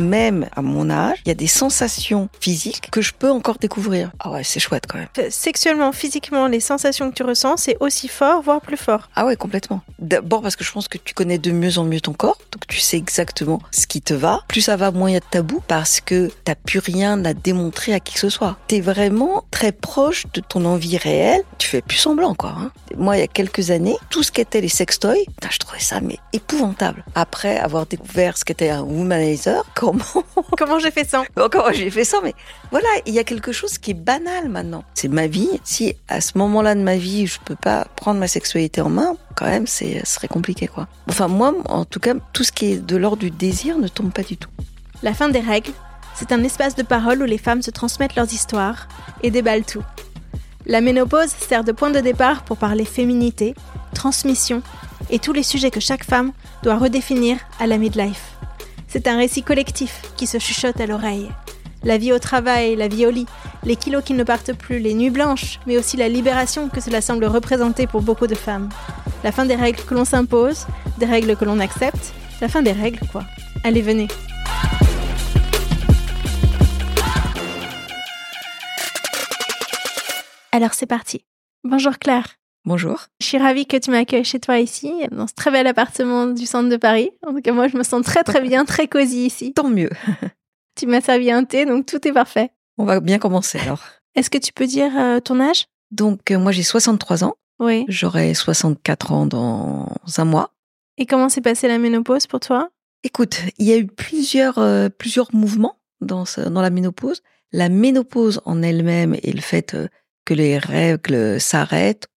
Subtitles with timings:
[0.00, 4.10] Même à mon âge, il y a des sensations physiques que je peux encore découvrir.
[4.18, 5.30] Ah ouais, c'est chouette quand même.
[5.30, 9.08] Sexuellement, physiquement, les sensations que tu ressens, c'est aussi fort, voire plus fort.
[9.14, 9.82] Ah ouais, complètement.
[9.98, 12.66] D'abord parce que je pense que tu connais de mieux en mieux ton corps, donc
[12.66, 14.40] tu sais exactement ce qui te va.
[14.48, 17.34] Plus ça va, moins il y a de tabou parce que t'as plus rien à
[17.34, 18.56] démontrer à qui que ce soit.
[18.66, 21.42] T'es vraiment très proche de ton envie réelle.
[21.58, 22.54] Tu fais plus semblant, quoi.
[22.56, 22.72] Hein.
[22.96, 26.18] Moi, il y a quelques années, tout ce qu'étaient les sextoys, je trouvais ça mais
[26.32, 27.04] épouvantable.
[27.14, 30.24] Après avoir découvert ce qu'était un womanizer, comment
[30.58, 32.34] comment j'ai fait ça Comment j'ai fait ça Mais
[32.70, 34.84] voilà, il y a quelque chose qui est banal maintenant.
[34.94, 35.48] C'est ma vie.
[35.64, 39.16] Si à ce moment-là de ma vie, je peux pas prendre ma sexualité en main,
[39.36, 40.88] quand même, c'est ce serait compliqué, quoi.
[41.08, 44.12] Enfin, moi, en tout cas, tout ce qui est de l'ordre du désir ne tombe
[44.12, 44.50] pas du tout.
[45.02, 45.72] La fin des règles,
[46.14, 48.88] c'est un espace de parole où les femmes se transmettent leurs histoires
[49.22, 49.82] et déballent tout.
[50.66, 53.54] La ménopause sert de point de départ pour parler féminité,
[53.94, 54.62] transmission
[55.08, 58.29] et tous les sujets que chaque femme doit redéfinir à la midlife.
[58.92, 61.30] C'est un récit collectif qui se chuchote à l'oreille.
[61.84, 63.26] La vie au travail, la vie au lit,
[63.62, 67.00] les kilos qui ne partent plus, les nuits blanches, mais aussi la libération que cela
[67.00, 68.68] semble représenter pour beaucoup de femmes.
[69.22, 70.66] La fin des règles que l'on s'impose,
[70.98, 73.22] des règles que l'on accepte, la fin des règles quoi.
[73.62, 74.08] Allez, venez.
[80.50, 81.24] Alors c'est parti.
[81.62, 82.39] Bonjour Claire.
[82.66, 83.06] Bonjour.
[83.20, 86.44] Je suis ravie que tu m'accueilles chez toi ici, dans ce très bel appartement du
[86.44, 87.10] centre de Paris.
[87.26, 89.54] En tout cas, moi, je me sens très très bien, très cosy ici.
[89.54, 89.88] Tant mieux.
[90.76, 92.50] tu m'as servi un thé, donc tout est parfait.
[92.76, 93.82] On va bien commencer alors.
[94.14, 95.66] Est-ce que tu peux dire euh, ton âge?
[95.90, 97.34] Donc, euh, moi, j'ai 63 ans.
[97.60, 97.86] Oui.
[97.88, 99.88] J'aurai 64 ans dans
[100.18, 100.52] un mois.
[100.98, 102.68] Et comment s'est passée la ménopause pour toi?
[103.04, 107.22] Écoute, il y a eu plusieurs, euh, plusieurs mouvements dans, dans la ménopause.
[107.52, 109.74] La ménopause en elle-même et le fait
[110.26, 112.10] que les règles s'arrêtent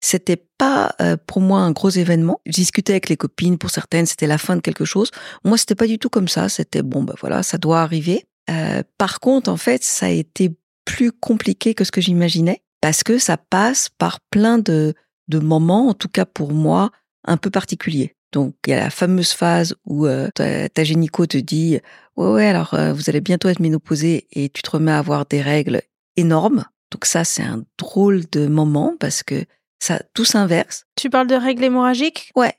[0.00, 2.40] c'était pas euh, pour moi un gros événement.
[2.46, 5.10] Je discutais avec les copines, pour certaines c'était la fin de quelque chose.
[5.44, 6.48] Moi c'était pas du tout comme ça.
[6.48, 8.26] C'était bon, ben voilà, ça doit arriver.
[8.50, 13.04] Euh, par contre, en fait, ça a été plus compliqué que ce que j'imaginais parce
[13.04, 14.94] que ça passe par plein de,
[15.28, 16.90] de moments, en tout cas pour moi,
[17.24, 18.16] un peu particuliers.
[18.32, 21.78] Donc il y a la fameuse phase où euh, ta, gynéco te dit
[22.16, 25.42] ouais ouais alors vous allez bientôt être ménopausée et tu te remets à avoir des
[25.42, 25.82] règles
[26.16, 26.64] énormes.
[26.90, 29.44] Donc ça c'est un drôle de moment parce que
[29.80, 30.84] ça tout s'inverse.
[30.96, 32.30] Tu parles de règles hémorragiques?
[32.36, 32.54] Ouais,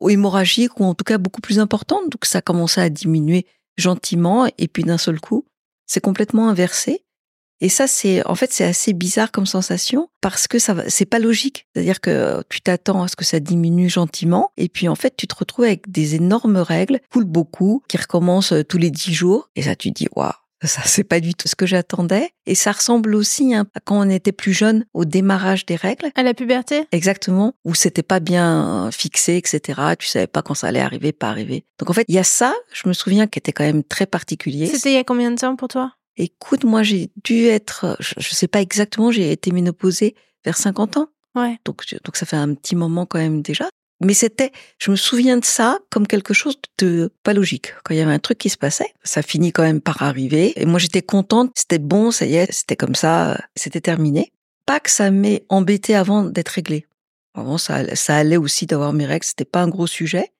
[0.00, 2.08] ou hémorragiques ou en tout cas beaucoup plus importantes.
[2.10, 5.46] Donc ça commençait à diminuer gentiment et puis d'un seul coup,
[5.86, 7.04] c'est complètement inversé.
[7.62, 11.18] Et ça, c'est en fait c'est assez bizarre comme sensation parce que ça c'est pas
[11.18, 11.66] logique.
[11.74, 15.26] C'est-à-dire que tu t'attends à ce que ça diminue gentiment et puis en fait tu
[15.26, 19.62] te retrouves avec des énormes règles, coulent beaucoup, qui recommencent tous les dix jours et
[19.62, 20.32] ça tu dis waouh
[20.66, 22.30] ça, c'est pas du tout ce que j'attendais.
[22.46, 26.10] Et ça ressemble aussi hein, à quand on était plus jeune, au démarrage des règles.
[26.14, 26.84] À la puberté?
[26.92, 27.54] Exactement.
[27.64, 29.80] Où c'était pas bien fixé, etc.
[29.98, 31.64] Tu savais pas quand ça allait arriver, pas arriver.
[31.78, 34.06] Donc en fait, il y a ça, je me souviens, qui était quand même très
[34.06, 34.66] particulier.
[34.66, 35.94] C'était il y a combien de temps pour toi?
[36.16, 40.14] Écoute, moi, j'ai dû être, je, je sais pas exactement, j'ai été ménopausée
[40.44, 41.08] vers 50 ans.
[41.34, 41.58] Ouais.
[41.64, 43.68] Donc, donc ça fait un petit moment quand même déjà.
[44.00, 47.74] Mais c'était, je me souviens de ça comme quelque chose de pas logique.
[47.84, 50.54] Quand il y avait un truc qui se passait, ça finit quand même par arriver.
[50.60, 51.52] Et moi, j'étais contente.
[51.54, 54.32] C'était bon, ça y est, c'était comme ça, c'était terminé.
[54.64, 56.86] pas que ça m'ait embêté avant d'être réglé.
[57.34, 59.24] Avant, ça, ça allait aussi d'avoir mes règles.
[59.24, 60.32] C'était pas un gros sujet,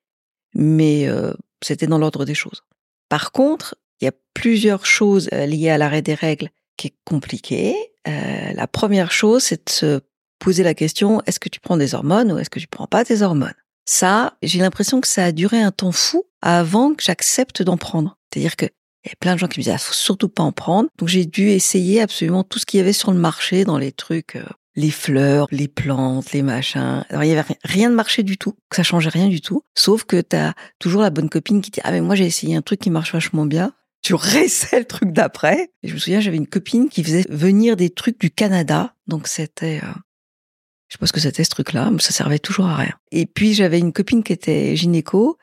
[0.55, 1.33] mais euh,
[1.63, 2.63] c'était dans l'ordre des choses.
[3.09, 6.95] Par contre, il y a plusieurs choses euh, liées à l'arrêt des règles qui est
[7.05, 7.75] compliqué.
[8.09, 10.01] Euh, la première chose, c'est de se
[10.41, 13.05] poser la question est-ce que tu prends des hormones ou est-ce que tu prends pas
[13.05, 13.55] des hormones?
[13.87, 18.17] Ça, j'ai l'impression que ça a duré un temps fou avant que j'accepte d'en prendre.
[18.33, 18.67] C'est-à-dire que
[19.05, 20.89] il y a plein de gens qui me disaient, ah, faut surtout pas en prendre.
[20.99, 23.93] Donc j'ai dû essayer absolument tout ce qu'il y avait sur le marché dans les
[23.93, 24.45] trucs, euh,
[24.77, 27.05] les fleurs, les plantes, les machins.
[27.09, 29.63] Alors il y avait rien de marché du tout, ça changeait rien du tout.
[29.75, 32.57] Sauf que tu as toujours la bonne copine qui dit, ah mais moi j'ai essayé
[32.57, 33.73] un truc qui marche vachement bien.
[34.03, 35.73] Tu réessais le truc d'après.
[35.83, 38.95] Je me souviens, j'avais une copine qui faisait venir des trucs du Canada.
[39.07, 39.93] Donc c'était, euh,
[40.91, 42.93] je sais pas ce que c'était ce truc-là, mais ça servait toujours à rien.
[43.13, 45.39] Et puis j'avais une copine qui était gynéco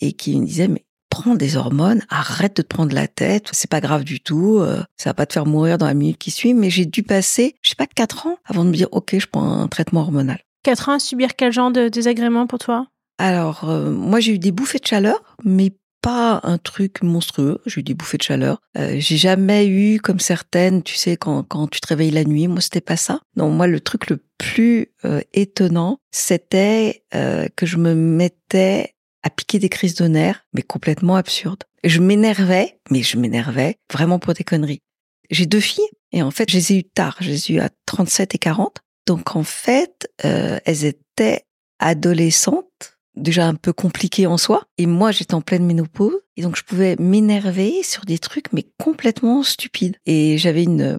[0.00, 3.68] et qui me disait, mais prends des hormones, arrête de te prendre la tête, c'est
[3.68, 6.30] pas grave du tout, euh, ça va pas te faire mourir dans la minute qui
[6.30, 9.18] suit, mais j'ai dû passer, je sais pas, quatre ans avant de me dire, ok,
[9.18, 10.40] je prends un traitement hormonal.
[10.62, 12.86] Quatre ans à subir quel genre de désagréments pour toi?
[13.18, 15.72] Alors, euh, moi j'ai eu des bouffées de chaleur, mais
[16.02, 17.60] pas un truc monstrueux.
[17.64, 18.58] J'ai eu des bouffées de chaleur.
[18.76, 22.48] Euh, j'ai jamais eu comme certaines, tu sais, quand, quand tu te réveilles la nuit.
[22.48, 23.20] Moi, c'était pas ça.
[23.36, 24.92] Non, moi, le truc le plus
[25.32, 31.64] étonnant, c'était que je me mettais à piquer des crises de nerfs, mais complètement absurdes.
[31.84, 34.82] Je m'énervais, mais je m'énervais vraiment pour des conneries.
[35.30, 37.16] J'ai deux filles, et en fait, je les ai eues tard.
[37.20, 38.78] Je les ai eues à 37 et 40.
[39.06, 41.42] Donc, en fait, euh, elles étaient
[41.78, 44.64] adolescentes, déjà un peu compliquées en soi.
[44.78, 46.18] Et moi, j'étais en pleine ménopause.
[46.36, 49.96] Et donc, je pouvais m'énerver sur des trucs, mais complètement stupides.
[50.06, 50.98] Et j'avais une,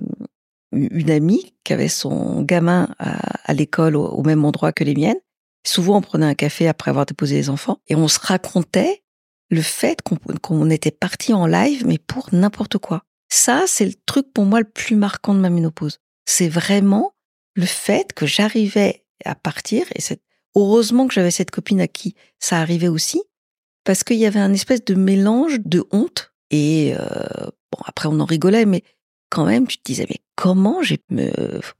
[0.73, 5.19] une amie qui avait son gamin à, l'école au même endroit que les miennes.
[5.65, 9.03] Souvent, on prenait un café après avoir déposé les enfants et on se racontait
[9.49, 9.99] le fait
[10.41, 13.03] qu'on était parti en live, mais pour n'importe quoi.
[13.29, 15.99] Ça, c'est le truc pour moi le plus marquant de ma ménopause.
[16.25, 17.13] C'est vraiment
[17.55, 20.21] le fait que j'arrivais à partir et c'est
[20.55, 23.21] heureusement que j'avais cette copine à qui ça arrivait aussi
[23.83, 28.19] parce qu'il y avait un espèce de mélange de honte et euh, bon après on
[28.19, 28.83] en rigolait mais
[29.29, 31.31] quand même tu te disais mais comment j'ai me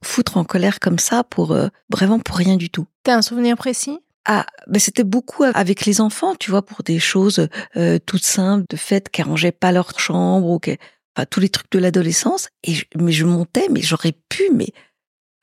[0.02, 2.86] foutre en colère comme ça pour euh, vraiment pour rien du tout?
[3.02, 3.98] T'as un souvenir précis?
[4.26, 8.64] Ah, ben c'était beaucoup avec les enfants, tu vois, pour des choses euh, toutes simples,
[8.70, 10.70] de fait qu'elles rangeaient pas leur chambre ou que,
[11.14, 12.48] enfin, tous les trucs de l'adolescence.
[12.62, 14.68] Et je, mais je montais, mais j'aurais pu, mais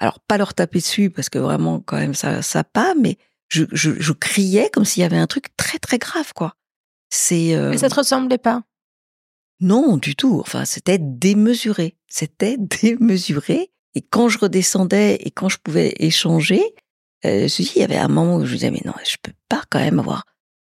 [0.01, 3.17] alors pas leur taper dessus parce que vraiment quand même ça, ça pas, mais
[3.49, 6.55] je, je, je criais comme s'il y avait un truc très très grave, quoi.
[7.09, 7.55] C'est.
[7.55, 7.69] Euh...
[7.69, 8.63] Mais ça te ressemblait pas?
[9.59, 10.39] Non, du tout.
[10.39, 11.97] Enfin, c'était démesuré.
[12.07, 13.71] C'était démesuré.
[13.93, 16.63] Et quand je redescendais et quand je pouvais échanger,
[17.25, 19.33] euh, je il y avait un moment où je me disais, mais non, je peux
[19.49, 20.25] pas quand même avoir,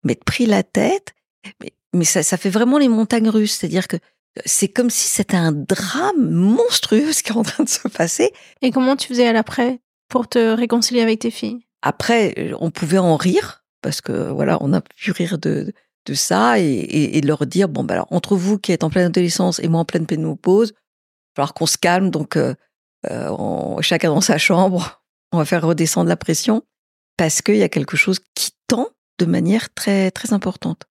[0.04, 1.14] m'être pris la tête.
[1.60, 3.54] Mais, mais ça, ça fait vraiment les montagnes russes.
[3.54, 3.96] C'est-à-dire que
[4.44, 8.32] c'est comme si c'était un drame monstrueux ce qui est en train de se passer.
[8.62, 11.66] Et comment tu faisais à l'après pour te réconcilier avec tes filles?
[11.82, 15.72] Après, euh, on pouvait en rire parce que voilà, on a pu rire de,
[16.06, 19.58] de ça et, leur dire bon bah alors entre vous qui êtes en pleine adolescence
[19.60, 22.54] et moi en pleine pénopause, il va falloir qu'on se calme donc euh,
[23.10, 26.62] euh, chacun dans sa chambre, on va faire redescendre la pression
[27.16, 30.84] parce qu'il y a quelque chose qui tend de manière très très importante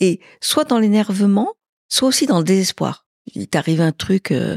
[0.00, 1.52] et soit dans l'énervement,
[1.90, 3.06] soit aussi dans le désespoir.
[3.34, 4.56] Il t'arrive un truc, euh,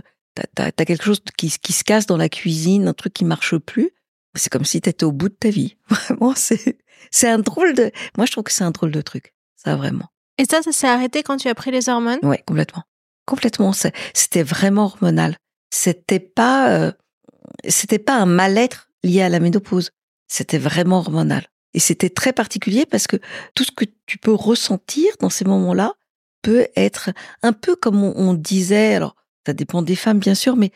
[0.55, 3.57] t'as as, quelque chose qui, qui se casse dans la cuisine, un truc qui marche
[3.57, 3.91] plus.
[4.35, 5.75] C'est comme si t'étais au bout de ta vie.
[5.89, 6.77] Vraiment, c'est
[7.11, 7.91] c'est un drôle de.
[8.17, 10.07] Moi, je trouve que c'est un drôle de truc ça vraiment.
[10.37, 12.19] Et ça, ça s'est arrêté quand tu as pris les hormones?
[12.23, 12.83] Oui, complètement.
[13.25, 13.71] Complètement.
[14.13, 15.37] C'était vraiment hormonal.
[15.69, 16.91] C'était pas, euh,
[17.67, 19.91] c'était pas un mal-être lié à la ménopause.
[20.27, 21.47] C'était vraiment hormonal.
[21.73, 23.17] Et c'était très particulier parce que
[23.55, 25.93] tout ce que tu peux ressentir dans ces moments-là
[26.43, 27.09] peut être
[27.41, 29.15] un peu comme on, disait, alors
[29.47, 30.71] ça dépend des femmes bien sûr, mais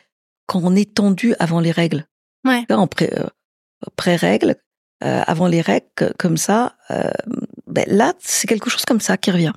[0.47, 2.07] quand on est tendu avant les règles.
[2.43, 2.65] Ouais.
[2.69, 3.27] en pré, euh,
[3.95, 4.55] pré-règles,
[5.03, 7.11] euh, avant les règles, comme ça, euh,
[7.67, 9.53] ben là, c'est quelque chose comme ça qui revient,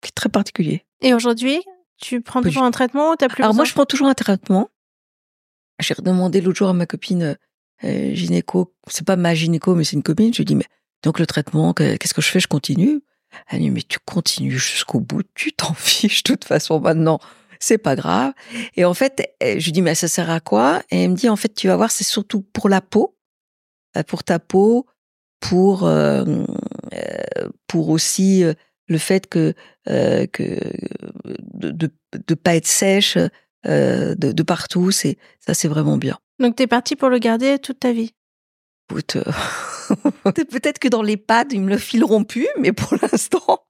[0.00, 0.86] qui est très particulier.
[1.02, 1.60] Et aujourd'hui,
[1.98, 4.70] tu prends toujours un traitement ou t'as plus Alors moi, je prends toujours un traitement.
[5.78, 7.36] J'ai redemandé l'autre jour à ma copine
[7.84, 10.32] euh, gynéco, c'est pas ma gynéco, mais c'est une copine.
[10.32, 10.66] Je lui dis mais
[11.02, 12.40] donc le traitement, qu'est-ce que je fais?
[12.40, 13.02] Je continue.
[13.48, 17.18] Elle dit mais tu continues jusqu'au bout, tu t'en fiches de toute façon maintenant.
[17.62, 18.32] C'est pas grave.
[18.76, 20.82] Et en fait, je lui dis mais ça sert à quoi?
[20.90, 23.16] Et elle me dit en fait tu vas voir, c'est surtout pour la peau
[23.96, 24.86] euh, pour ta peau,
[25.40, 26.24] pour euh,
[26.92, 28.44] euh, pour aussi
[28.86, 29.54] le fait que
[29.86, 30.60] que
[31.54, 33.16] de, de pas être sèche
[33.64, 36.18] de, de partout, c'est ça c'est vraiment bien.
[36.38, 38.14] Donc tu es parti pour le garder toute ta vie?
[40.24, 43.66] peut-être que dans les pads ils me le fileront plus, mais pour l'instant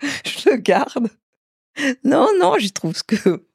[0.24, 1.08] je le garde.
[2.04, 3.46] Non non, j'y trouve que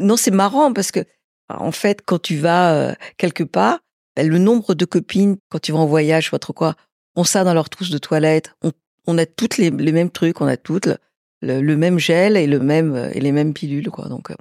[0.00, 1.00] non c'est marrant parce que
[1.48, 3.78] En fait, quand tu vas euh, quelque part,
[4.16, 6.74] ben, le nombre de copines, quand tu vas en voyage ou autre quoi,
[7.14, 8.54] ont ça dans leur trousse de toilette.
[8.62, 8.72] On,
[9.06, 10.96] on a toutes les, les, mêmes trucs, on a toutes le,
[11.42, 14.08] le, le, même gel et le même et les mêmes pilules, quoi.
[14.08, 14.32] Donc.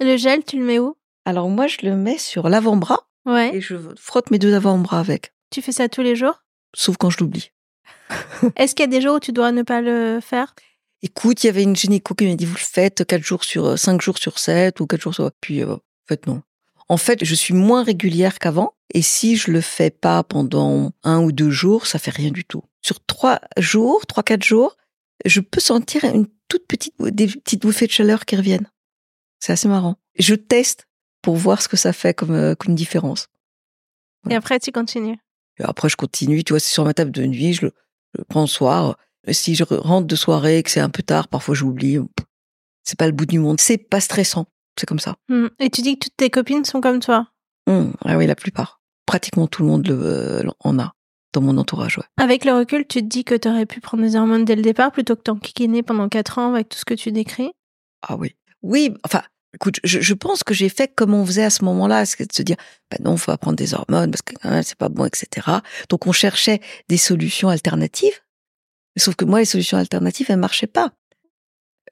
[0.00, 0.96] Le gel, tu le mets où?
[1.24, 3.06] Alors moi, je le mets sur l'avant-bras.
[3.26, 3.56] Ouais.
[3.56, 5.32] Et je frotte mes deux avant-bras avec.
[5.50, 6.42] Tu fais ça tous les jours?
[6.74, 7.50] Sauf quand je l'oublie.
[8.56, 10.54] Est-ce qu'il y a des jours où tu dois ne pas le faire?
[11.02, 13.78] Écoute, il y avait une gynéco qui m'a dit vous le faites 4 jours sur
[13.78, 16.42] 5 jours sur 7 ou 4 jours sur puis euh, en fait non.
[16.88, 21.22] En fait, je suis moins régulière qu'avant et si je le fais pas pendant un
[21.22, 22.62] ou deux jours, ça fait rien du tout.
[22.82, 24.76] Sur trois jours, trois quatre jours,
[25.24, 28.68] je peux sentir une toute petite des petites bouffées de chaleur qui reviennent.
[29.38, 29.96] C'est assez marrant.
[30.18, 30.86] Je teste
[31.22, 33.28] pour voir ce que ça fait comme euh, comme différence.
[34.24, 34.34] Voilà.
[34.34, 35.18] Et après tu continues?
[35.58, 37.72] Et après je continue, tu vois, c'est sur ma table de nuit, je le,
[38.14, 38.96] je le prends le soir.
[39.30, 41.98] Si je rentre de soirée et que c'est un peu tard, parfois j'oublie.
[42.82, 43.60] C'est pas le bout du monde.
[43.60, 44.46] C'est pas stressant.
[44.78, 45.16] C'est comme ça.
[45.28, 45.48] Mmh.
[45.58, 47.28] Et tu dis que toutes tes copines sont comme toi?
[47.66, 47.90] Mmh.
[48.04, 48.80] Ah oui, la plupart.
[49.04, 50.94] Pratiquement tout le monde le, euh, en a
[51.32, 51.98] dans mon entourage.
[51.98, 52.04] Ouais.
[52.16, 54.62] Avec le recul, tu te dis que tu aurais pu prendre des hormones dès le
[54.62, 57.52] départ plutôt que t'enquiquiner pendant 4 ans avec tout ce que tu décris?
[58.02, 58.34] Ah oui.
[58.62, 59.22] Oui, enfin,
[59.54, 62.32] écoute, je, je pense que j'ai fait comme on faisait à ce moment-là, c'est de
[62.32, 62.56] se dire,
[62.90, 65.46] ben non, faut pas prendre des hormones parce que quand même c'est pas bon, etc.
[65.88, 68.20] Donc on cherchait des solutions alternatives.
[68.96, 70.92] Sauf que moi, les solutions alternatives, elles marchaient pas.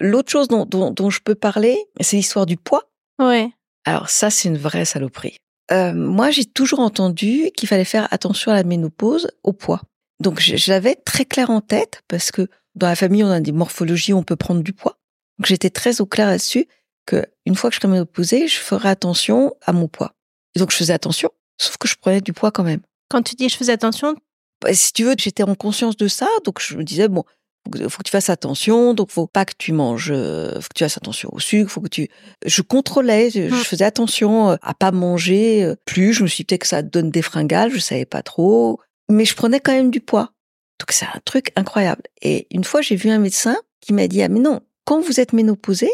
[0.00, 2.90] L'autre chose dont, dont, dont, je peux parler, c'est l'histoire du poids.
[3.18, 3.50] Ouais.
[3.84, 5.36] Alors ça, c'est une vraie saloperie.
[5.70, 9.82] Euh, moi, j'ai toujours entendu qu'il fallait faire attention à la ménopause, au poids.
[10.20, 13.52] Donc je l'avais très clair en tête parce que dans la famille, on a des
[13.52, 14.98] morphologies où on peut prendre du poids.
[15.38, 16.66] Donc j'étais très au clair là-dessus
[17.08, 20.12] que une fois que je serais ménopausée, je ferais attention à mon poids.
[20.54, 22.80] Et donc je faisais attention, sauf que je prenais du poids quand même.
[23.08, 24.14] Quand tu dis je faisais attention,
[24.60, 27.24] bah, si tu veux, j'étais en conscience de ça, donc je me disais bon,
[27.64, 30.96] faut que tu fasses attention, donc faut pas que tu manges, faut que tu fasses
[30.98, 32.08] attention au sucre, faut que tu.
[32.44, 36.12] Je contrôlais, je, je faisais attention à pas manger plus.
[36.12, 39.24] Je me suis dit peut-être que ça donne des fringales, je savais pas trop, mais
[39.24, 40.32] je prenais quand même du poids.
[40.78, 42.02] Donc c'est un truc incroyable.
[42.22, 45.20] Et une fois, j'ai vu un médecin qui m'a dit ah mais non, quand vous
[45.20, 45.92] êtes ménopausée,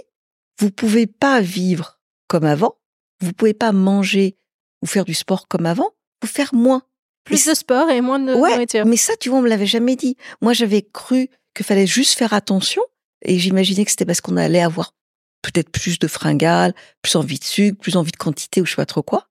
[0.58, 2.76] vous pouvez pas vivre comme avant,
[3.20, 4.36] vous pouvez pas manger
[4.82, 5.90] ou faire du sport comme avant,
[6.22, 6.82] vous faire moins.
[7.24, 8.84] Plus de sport et moins de ouais, nourriture.
[8.84, 10.16] Mais ça, tu vois, on me l'avait jamais dit.
[10.42, 12.82] Moi, j'avais cru qu'il fallait juste faire attention
[13.22, 14.92] et j'imaginais que c'était parce qu'on allait avoir
[15.40, 18.76] peut-être plus de fringales, plus envie de sucre, plus envie de quantité ou je sais
[18.76, 19.28] pas trop quoi.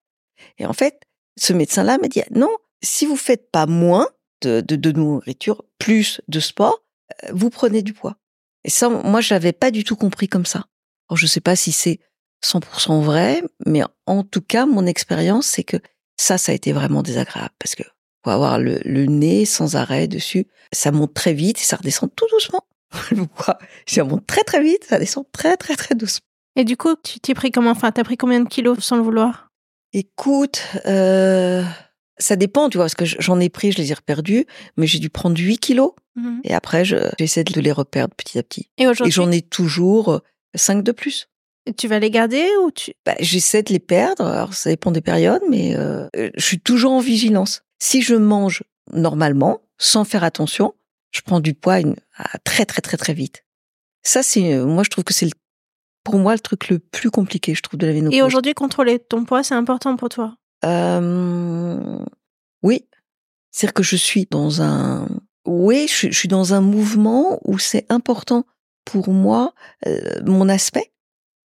[0.57, 1.01] Et en fait,
[1.39, 2.49] ce médecin-là m'a dit non,
[2.83, 4.07] si vous faites pas moins
[4.41, 6.83] de, de, de nourriture, plus de sport,
[7.31, 8.17] vous prenez du poids.
[8.63, 10.65] Et ça, moi, je l'avais pas du tout compris comme ça.
[11.13, 11.99] Alors, je sais pas si c'est
[12.43, 15.77] 100% vrai, mais en tout cas, mon expérience, c'est que
[16.17, 17.83] ça, ça a été vraiment désagréable parce que
[18.25, 20.47] faut avoir le, le, nez sans arrêt dessus.
[20.71, 22.65] Ça monte très vite et ça redescend tout doucement.
[23.85, 26.25] ça monte très très vite, ça descend très très très doucement.
[26.55, 29.03] Et du coup, tu t'es pris comment Enfin, t'as pris combien de kilos sans le
[29.03, 29.49] vouloir?
[29.93, 31.63] Écoute, euh,
[32.17, 34.97] ça dépend, tu vois, parce que j'en ai pris, je les ai reperdus, mais j'ai
[34.97, 35.91] dû prendre 8 kilos.
[36.15, 36.39] Mmh.
[36.43, 38.71] Et après, j'essaie de les reperdre petit à petit.
[38.79, 39.09] Et aujourd'hui?
[39.09, 40.23] Et j'en ai toujours
[40.55, 41.27] 5 de plus.
[41.65, 44.25] Et tu vas les garder ou tu bah, J'essaie de les perdre.
[44.25, 47.63] Alors ça dépend des périodes, mais euh, je suis toujours en vigilance.
[47.79, 50.73] Si je mange normalement, sans faire attention,
[51.11, 53.45] je prends du poids une, à très très très très vite.
[54.01, 55.29] Ça c'est, moi je trouve que c'est
[56.03, 58.17] pour moi le truc le plus compliqué, je trouve de la ménopause.
[58.17, 60.35] Et aujourd'hui, contrôler ton poids, c'est important pour toi?
[60.65, 61.99] Euh,
[62.61, 62.85] Oui,
[63.51, 65.07] c'est-à-dire que je suis dans un,
[65.45, 68.45] oui, je, je suis dans un mouvement où c'est important
[68.85, 69.53] pour moi
[69.87, 70.91] euh, mon aspect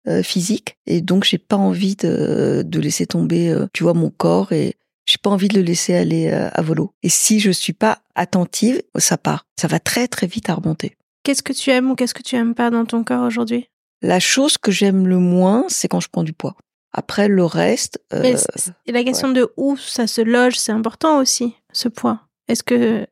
[0.07, 4.09] euh, physique et donc j'ai pas envie de, de laisser tomber euh, tu vois mon
[4.09, 4.75] corps et
[5.05, 6.93] j'ai pas envie de le laisser aller à volo.
[7.03, 9.45] Et si je suis pas attentive ça part.
[9.59, 10.95] Ça va très très vite à remonter.
[11.23, 13.67] Qu'est-ce que tu aimes ou qu'est-ce que tu aimes pas dans ton corps aujourd'hui?
[14.01, 16.55] La chose que j'aime le moins c'est quand je prends du poids.
[16.93, 19.33] Après le reste et la question ouais.
[19.33, 22.21] de où ça se loge c'est important aussi ce poids.
[22.47, 23.05] Est-ce que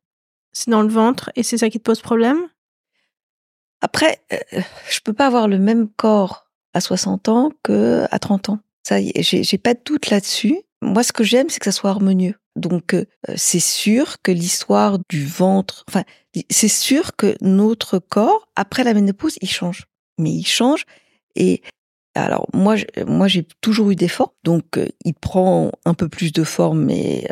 [0.54, 2.48] c'est dans le ventre et c'est ça qui te pose problème?
[3.82, 8.50] Après euh, je peux pas avoir le même corps à 60 ans que à 30
[8.50, 8.60] ans.
[8.84, 10.58] Ça j'ai pas de doute là-dessus.
[10.82, 12.36] Moi, ce que j'aime, c'est que ça soit harmonieux.
[12.56, 16.04] Donc, euh, c'est sûr que l'histoire du ventre, enfin,
[16.50, 19.86] c'est sûr que notre corps, après la ménopause, il change.
[20.18, 20.86] Mais il change.
[21.36, 21.62] Et
[22.16, 24.32] alors, moi, moi, j'ai toujours eu des formes.
[24.44, 27.28] Donc, euh, il prend un peu plus de forme, mais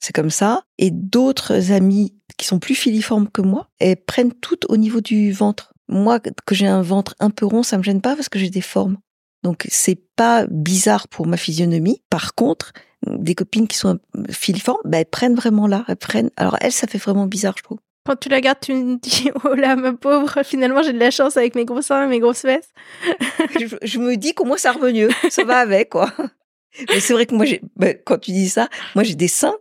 [0.00, 0.64] c'est comme ça.
[0.76, 5.32] Et d'autres amis qui sont plus filiformes que moi, elles prennent toutes au niveau du
[5.32, 8.38] ventre moi, que j'ai un ventre un peu rond, ça me gêne pas parce que
[8.38, 8.98] j'ai des formes.
[9.42, 12.02] Donc c'est pas bizarre pour ma physionomie.
[12.08, 12.72] Par contre,
[13.06, 13.98] des copines qui sont
[14.30, 16.30] filiformes, bah, elles prennent vraiment là, elles prennent.
[16.36, 17.78] Alors elles, ça fait vraiment bizarre, je trouve.
[18.06, 21.10] Quand tu la gardes, tu me dis oh là ma pauvre, finalement j'ai de la
[21.10, 22.70] chance avec mes gros seins et mes grosses fesses.
[23.60, 26.10] je, je, me dis comment ça va mieux, ça va avec quoi.
[26.88, 29.54] Mais c'est vrai que moi j'ai, bah, quand tu dis ça, moi j'ai des seins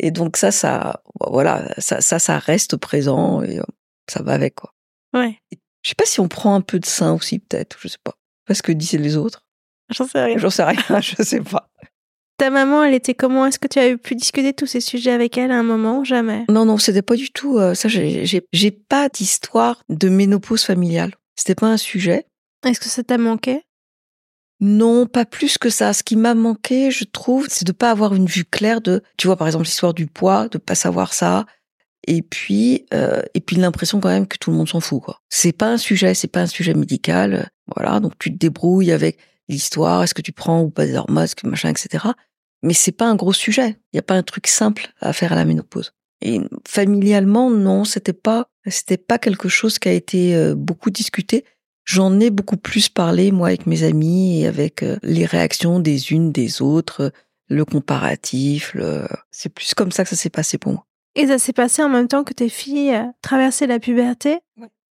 [0.00, 3.64] et donc ça, ça, voilà, ça, ça, ça reste présent et euh,
[4.08, 4.74] ça va avec quoi.
[5.14, 5.40] Ouais.
[5.82, 8.14] Je sais pas si on prend un peu de sein aussi peut-être, je sais pas.
[8.46, 9.46] Parce que disent les autres.
[9.90, 10.38] J'en sais rien.
[10.38, 11.68] J'en sais rien, je sais pas.
[12.38, 13.46] Ta maman, elle était comment?
[13.46, 16.44] Est-ce que tu as pu discuter tous ces sujets avec elle à un moment jamais?
[16.48, 17.58] Non, non, c'était pas du tout.
[17.58, 21.14] Euh, ça, j'ai pas d'histoire de ménopause familiale.
[21.34, 22.26] C'était pas un sujet.
[22.64, 23.62] Est-ce que ça t'a manqué?
[24.60, 25.92] Non, pas plus que ça.
[25.92, 29.26] Ce qui m'a manqué, je trouve, c'est de pas avoir une vue claire de, tu
[29.26, 31.46] vois, par exemple, l'histoire du poids, de pas savoir ça,
[32.08, 35.20] et puis, euh, et puis l'impression quand même que tout le monde s'en fout, quoi.
[35.28, 38.00] C'est pas un sujet, c'est pas un sujet médical, voilà.
[38.00, 39.18] Donc tu te débrouilles avec
[39.50, 42.06] l'histoire, est-ce que tu prends ou pas des hormones, machin, etc.
[42.62, 43.76] Mais c'est pas un gros sujet.
[43.92, 45.92] Il y a pas un truc simple à faire à la ménopause.
[46.22, 51.44] Et familialement, non, c'était pas, c'était pas quelque chose qui a été euh, beaucoup discuté.
[51.84, 56.10] J'en ai beaucoup plus parlé, moi, avec mes amis et avec euh, les réactions des
[56.12, 57.12] unes des autres,
[57.50, 58.74] le comparatif.
[59.30, 60.87] C'est plus comme ça que ça s'est passé pour moi.
[61.14, 64.38] Et ça s'est passé en même temps que tes filles euh, traversaient la puberté.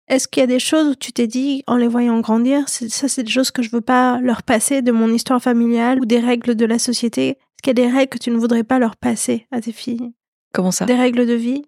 [0.07, 3.07] Est-ce qu'il y a des choses où tu t'es dit, en les voyant grandir, ça
[3.07, 6.19] c'est des choses que je veux pas leur passer de mon histoire familiale ou des
[6.19, 7.29] règles de la société?
[7.29, 9.71] Est-ce qu'il y a des règles que tu ne voudrais pas leur passer à tes
[9.71, 10.11] filles?
[10.51, 10.85] Comment ça?
[10.85, 11.63] Des règles de vie?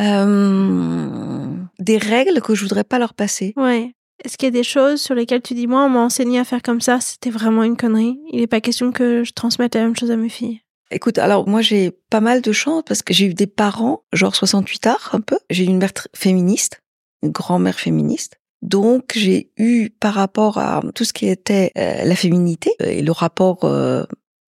[0.00, 1.46] Euh,
[1.78, 3.92] Des règles que je voudrais pas leur passer Ouais.
[4.24, 6.44] Est-ce qu'il y a des choses sur lesquelles tu dis, moi, on m'a enseigné à
[6.44, 8.18] faire comme ça, c'était vraiment une connerie.
[8.32, 10.60] Il n'est pas question que je transmette la même chose à mes filles.
[10.90, 14.34] Écoute, alors moi j'ai pas mal de chance parce que j'ai eu des parents, genre
[14.34, 15.38] 68 arts un peu.
[15.50, 16.82] J'ai eu une mère féministe,
[17.22, 18.40] une grand-mère féministe.
[18.62, 23.12] Donc j'ai eu par rapport à tout ce qui était euh, la féminité et le
[23.12, 24.04] rapport euh,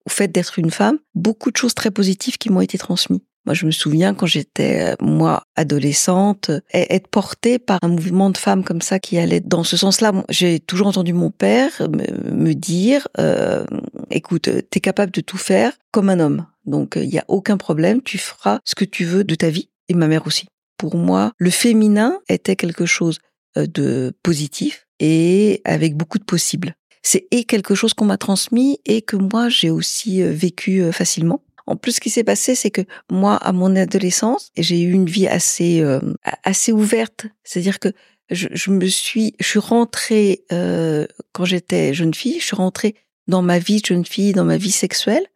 [0.05, 3.21] au fait d'être une femme, beaucoup de choses très positives qui m'ont été transmises.
[3.49, 8.37] Moi, je me souviens quand j'étais, euh, moi, adolescente, être portée par un mouvement de
[8.37, 10.13] femmes comme ça qui allait dans ce sens-là.
[10.29, 13.65] J'ai toujours entendu mon père me, dire, euh,
[14.11, 16.45] écoute, t'es capable de tout faire comme un homme.
[16.67, 19.69] Donc, il n'y a aucun problème, tu feras ce que tu veux de ta vie.
[19.87, 20.45] Et ma mère aussi.
[20.77, 23.17] Pour moi, le féminin était quelque chose
[23.57, 26.75] euh, de positif et avec beaucoup de possibles.
[27.01, 31.41] C'est quelque chose qu'on m'a transmis et que moi j'ai aussi vécu facilement.
[31.69, 35.05] En plus, ce qui s'est passé, c'est que moi, à mon adolescence, j'ai eu une
[35.05, 35.99] vie assez euh,
[36.43, 37.27] assez ouverte.
[37.43, 37.89] C'est-à-dire que
[38.31, 42.95] je, me suis, je suis rentrée euh, quand j'étais jeune fille, je suis rentrée
[43.27, 45.27] dans ma vie de jeune fille, dans ma vie sexuelle,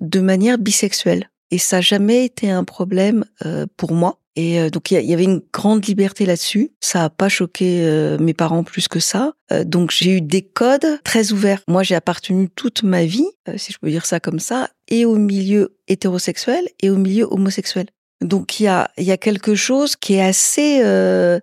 [0.00, 1.28] de manière bisexuelle.
[1.50, 4.20] Et ça n'a jamais été un problème euh, pour moi.
[4.36, 6.72] Et euh, donc il y, avait une grande liberté là-dessus.
[6.80, 9.34] Ça a pas choqué euh, mes parents plus que ça.
[9.52, 11.60] Euh, donc j'ai eu des codes très ouverts.
[11.68, 15.16] Moi j'ai appartenu toute ma vie, si je peux dire ça comme ça, et au
[15.16, 17.86] milieu hétérosexuel et au milieu homosexuel.
[18.20, 20.80] Donc il y a il y a quelque chose qui est assez.
[20.82, 21.40] Alors,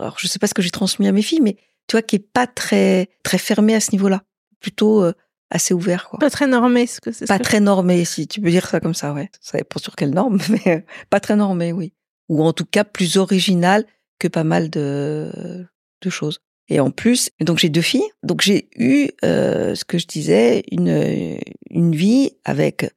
[0.00, 2.16] alors, je sais pas ce que j'ai transmis à mes filles, mais tu vois qui
[2.16, 4.22] est pas très très fermé à ce niveau-là.
[4.60, 5.04] Plutôt
[5.50, 6.18] assez ouvert quoi.
[6.18, 7.26] Pas très normé ce que c'est.
[7.26, 9.30] Pas très normé si tu peux dire ça comme ça ouais.
[9.40, 11.92] Ça pas sur quelle norme mais pas très normé oui
[12.30, 13.84] ou en tout cas plus original
[14.18, 15.66] que pas mal de,
[16.00, 16.40] de choses.
[16.70, 20.62] Et en plus, donc j'ai deux filles, donc j'ai eu euh, ce que je disais
[20.70, 22.90] une une vie avec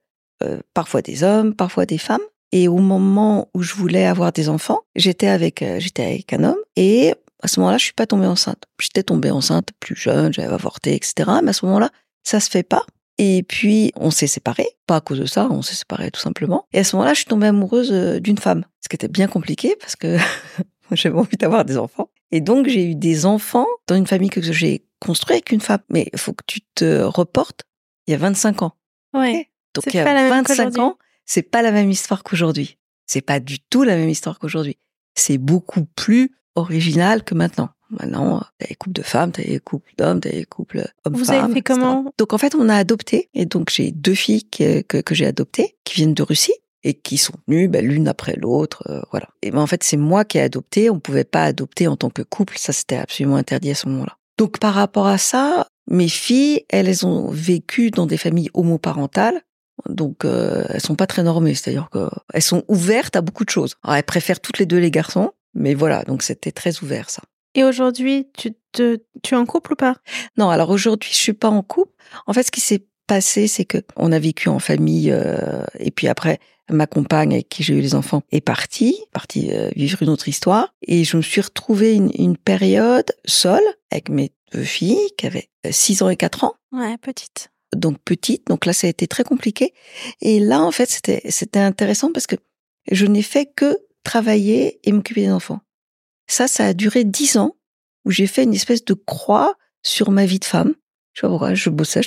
[0.43, 2.21] euh, parfois des hommes, parfois des femmes.
[2.51, 6.43] Et au moment où je voulais avoir des enfants, j'étais avec euh, j'étais avec un
[6.43, 8.63] homme et à ce moment-là, je suis pas tombée enceinte.
[8.79, 11.29] J'étais tombée enceinte plus jeune, j'avais avorté, etc.
[11.43, 11.89] Mais à ce moment-là,
[12.23, 12.85] ça se fait pas.
[13.17, 14.69] Et puis, on s'est séparés.
[14.87, 16.65] Pas à cause de ça, on s'est séparés tout simplement.
[16.71, 18.63] Et à ce moment-là, je suis tombée amoureuse euh, d'une femme.
[18.81, 20.17] Ce qui était bien compliqué parce que
[20.95, 22.09] j'avais envie d'avoir des enfants.
[22.31, 25.81] Et donc, j'ai eu des enfants dans une famille que j'ai construite avec une femme.
[25.89, 27.63] Mais il faut que tu te reportes
[28.07, 28.73] il y a 25 ans.
[29.13, 29.49] Ouais.
[29.73, 32.77] Donc, il y a 25 ans, c'est pas la même histoire qu'aujourd'hui.
[33.05, 34.77] C'est pas du tout la même histoire qu'aujourd'hui.
[35.15, 37.69] C'est beaucoup plus original que maintenant.
[37.89, 41.23] Maintenant, t'as des couples de femmes, t'as des couples d'hommes, t'as des couples hommes-femmes.
[41.23, 42.11] Vous avez fait comment?
[42.17, 43.29] Donc en fait, on a adopté.
[43.33, 47.17] Et donc j'ai deux filles que, que, j'ai adoptées, qui viennent de Russie et qui
[47.17, 49.27] sont venues ben, l'une après l'autre, euh, voilà.
[49.41, 50.89] Et ben en fait, c'est moi qui ai adopté.
[50.89, 54.17] On pouvait pas adopter en tant que couple, ça c'était absolument interdit à ce moment-là.
[54.37, 59.41] Donc par rapport à ça, mes filles, elles, ont vécu dans des familles homoparentales.
[59.89, 63.75] Donc euh, elles sont pas très normées, c'est-à-dire qu'elles sont ouvertes à beaucoup de choses.
[63.83, 67.23] Alors, elles préfèrent toutes les deux les garçons, mais voilà, donc c'était très ouvert ça.
[67.55, 69.97] Et aujourd'hui, tu, te, tu es en couple ou pas?
[70.37, 71.91] Non, alors aujourd'hui, je suis pas en couple.
[72.25, 75.91] En fait, ce qui s'est passé, c'est que on a vécu en famille, euh, et
[75.91, 76.39] puis après,
[76.69, 80.27] ma compagne avec qui j'ai eu les enfants est partie, partie euh, vivre une autre
[80.27, 85.27] histoire, et je me suis retrouvée une, une période seule avec mes deux filles qui
[85.27, 86.53] avaient 6 ans et 4 ans.
[86.71, 87.49] Ouais, petite.
[87.75, 89.73] Donc petite, donc là ça a été très compliqué.
[90.21, 92.35] Et là en fait c'était c'était intéressant parce que
[92.91, 95.61] je n'ai fait que travailler et m'occuper des enfants.
[96.27, 97.55] Ça, ça a duré dix ans
[98.05, 100.75] où j'ai fait une espèce de croix sur ma vie de femme.
[101.13, 102.01] Je sais pas pourquoi, je bossais,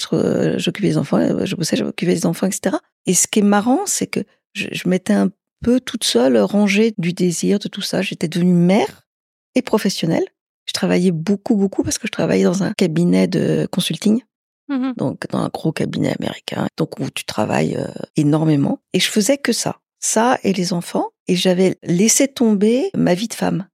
[0.58, 2.76] j'occupais des enfants, je bossais, j'occupais des enfants, etc.
[3.06, 4.20] Et ce qui est marrant, c'est que
[4.52, 5.30] je, je m'étais un
[5.62, 8.02] peu toute seule, rangée du désir, de tout ça.
[8.02, 9.06] J'étais devenue mère
[9.54, 10.24] et professionnelle.
[10.66, 14.22] Je travaillais beaucoup, beaucoup parce que je travaillais dans un cabinet de consulting.
[14.68, 14.94] Mhm.
[14.96, 16.66] Donc, dans un gros cabinet américain.
[16.76, 18.80] Donc, où tu travailles euh, énormément.
[18.92, 19.78] Et je faisais que ça.
[20.00, 21.10] Ça et les enfants.
[21.28, 23.68] Et j'avais laissé tomber ma vie de femme.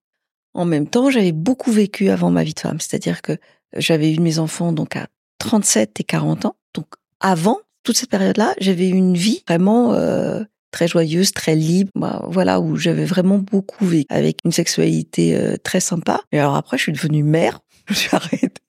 [0.55, 2.79] En même temps, j'avais beaucoup vécu avant ma vie de femme.
[2.79, 3.39] C'est-à-dire que
[3.77, 5.09] j'avais eu mes enfants donc à
[5.43, 6.57] 37 et 40 ans.
[6.73, 6.87] Donc,
[7.21, 12.61] avant toute cette période-là, j'avais une vie vraiment euh, très joyeuse, très libre, bah, voilà,
[12.61, 16.21] où j'avais vraiment beaucoup vécu avec une sexualité euh, très sympa.
[16.31, 18.63] Et alors après, je suis devenue mère, je suis arrêtée.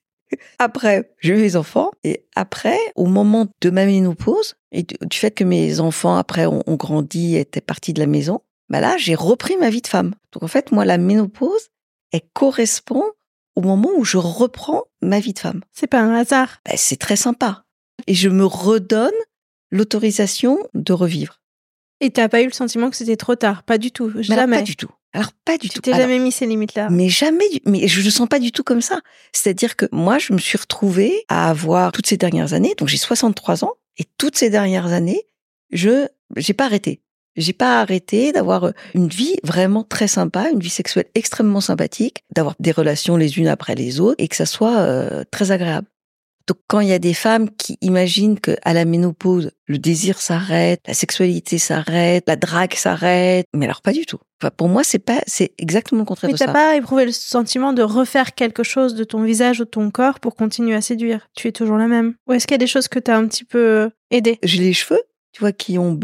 [0.58, 5.16] Après, j'ai eu mes enfants et après, au moment de ma ménopause et du du
[5.16, 8.96] fait que mes enfants après ont, ont grandi, étaient partis de la maison, bah là,
[8.96, 10.12] j'ai repris ma vie de femme.
[10.32, 11.68] Donc en fait, moi, la ménopause,
[12.10, 13.04] elle correspond
[13.54, 15.62] au moment où je reprends ma vie de femme.
[15.72, 16.60] C'est pas un hasard.
[16.66, 17.64] Bah, c'est très sympa.
[18.06, 19.12] Et je me redonne
[19.70, 21.40] l'autorisation de revivre.
[22.00, 23.62] Et t'as pas eu le sentiment que c'était trop tard?
[23.62, 24.06] Pas du tout.
[24.10, 24.56] Alors, Jamais.
[24.58, 24.90] pas du tout.
[25.12, 25.80] Alors pas du tu tout.
[25.80, 26.88] t'es Alors, jamais mis ces limites-là?
[26.90, 29.00] Mais jamais, du- mais je le sens pas du tout comme ça.
[29.32, 32.96] C'est-à-dire que moi, je me suis retrouvée à avoir toutes ces dernières années, donc j'ai
[32.96, 35.22] 63 ans, et toutes ces dernières années,
[35.70, 37.00] je, j'ai pas arrêté.
[37.36, 42.54] J'ai pas arrêté d'avoir une vie vraiment très sympa, une vie sexuelle extrêmement sympathique, d'avoir
[42.60, 45.86] des relations les unes après les autres, et que ça soit euh, très agréable.
[46.46, 50.20] Donc quand il y a des femmes qui imaginent que à la ménopause, le désir
[50.20, 54.18] s'arrête, la sexualité s'arrête, la drague s'arrête, mais alors pas du tout.
[54.42, 56.52] Enfin, pour moi, c'est pas, c'est exactement le contraire Mais de t'as ça.
[56.52, 60.20] pas éprouvé le sentiment de refaire quelque chose de ton visage ou de ton corps
[60.20, 61.28] pour continuer à séduire?
[61.34, 62.14] Tu es toujours la même?
[62.28, 64.74] Ou est-ce qu'il y a des choses que t'as un petit peu aidé j'ai les
[64.74, 65.00] cheveux,
[65.34, 65.98] tu vois, qui ont,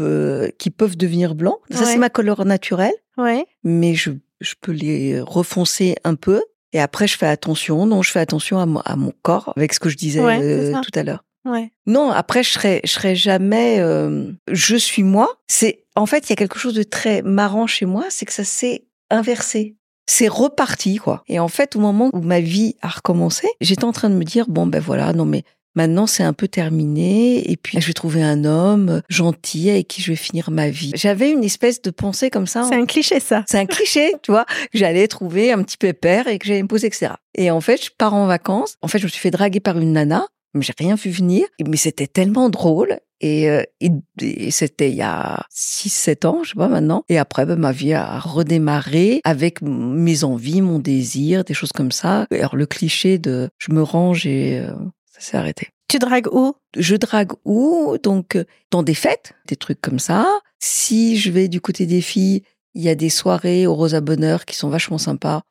[0.59, 1.57] qui peuvent devenir blancs.
[1.71, 1.85] Ça, Ouais.
[1.85, 3.45] c'est ma couleur naturelle, Ouais.
[3.63, 6.43] mais je, je peux les refoncer un peu.
[6.73, 7.85] Et après, je fais attention.
[7.85, 10.39] Non, je fais attention à, mon- à mon corps, avec ce que je disais Ouais,
[10.41, 11.23] euh, tout à l'heure.
[11.43, 11.71] Ouais.
[11.87, 13.77] Non, après, je serais, je serais jamais.
[13.79, 15.27] euh, je suis moi.
[15.47, 18.31] C'est en fait, il y a quelque chose de très marrant chez moi, c'est que
[18.33, 19.75] ça s'est inversé.
[20.07, 21.23] C'est reparti, quoi.
[21.27, 24.23] Et en fait, au moment où ma vie a recommencé, j'étais en train de me
[24.23, 25.43] dire bon ben voilà, non mais
[25.75, 27.49] maintenant c'est un peu terminé.
[27.51, 30.91] Et puis je vais trouver un homme gentil avec qui je vais finir ma vie.
[30.95, 32.65] J'avais une espèce de pensée comme ça.
[32.67, 33.43] C'est un cliché, ça.
[33.47, 36.67] C'est un cliché, tu vois, que j'allais trouver un petit pépère et que j'allais me
[36.67, 37.13] poser, etc.
[37.35, 38.75] Et en fait, je pars en vacances.
[38.81, 41.45] En fait, je me suis fait draguer par une nana, mais j'ai rien vu venir.
[41.65, 42.99] Mais c'était tellement drôle.
[43.23, 47.03] Et, euh, et, et c'était il y a 6-7 ans, je sais pas maintenant.
[47.07, 51.91] Et après, ben, ma vie a redémarré avec mes envies, mon désir, des choses comme
[51.91, 52.25] ça.
[52.31, 54.73] Alors le cliché de je me range et euh,
[55.21, 56.53] s'est arrêté Tu dragues où?
[56.77, 57.97] Je drague où?
[58.01, 60.27] Donc euh, dans des fêtes, des trucs comme ça.
[60.59, 64.45] Si je vais du côté des filles, il y a des soirées au Rosa Bonheur
[64.45, 65.41] qui sont vachement sympas.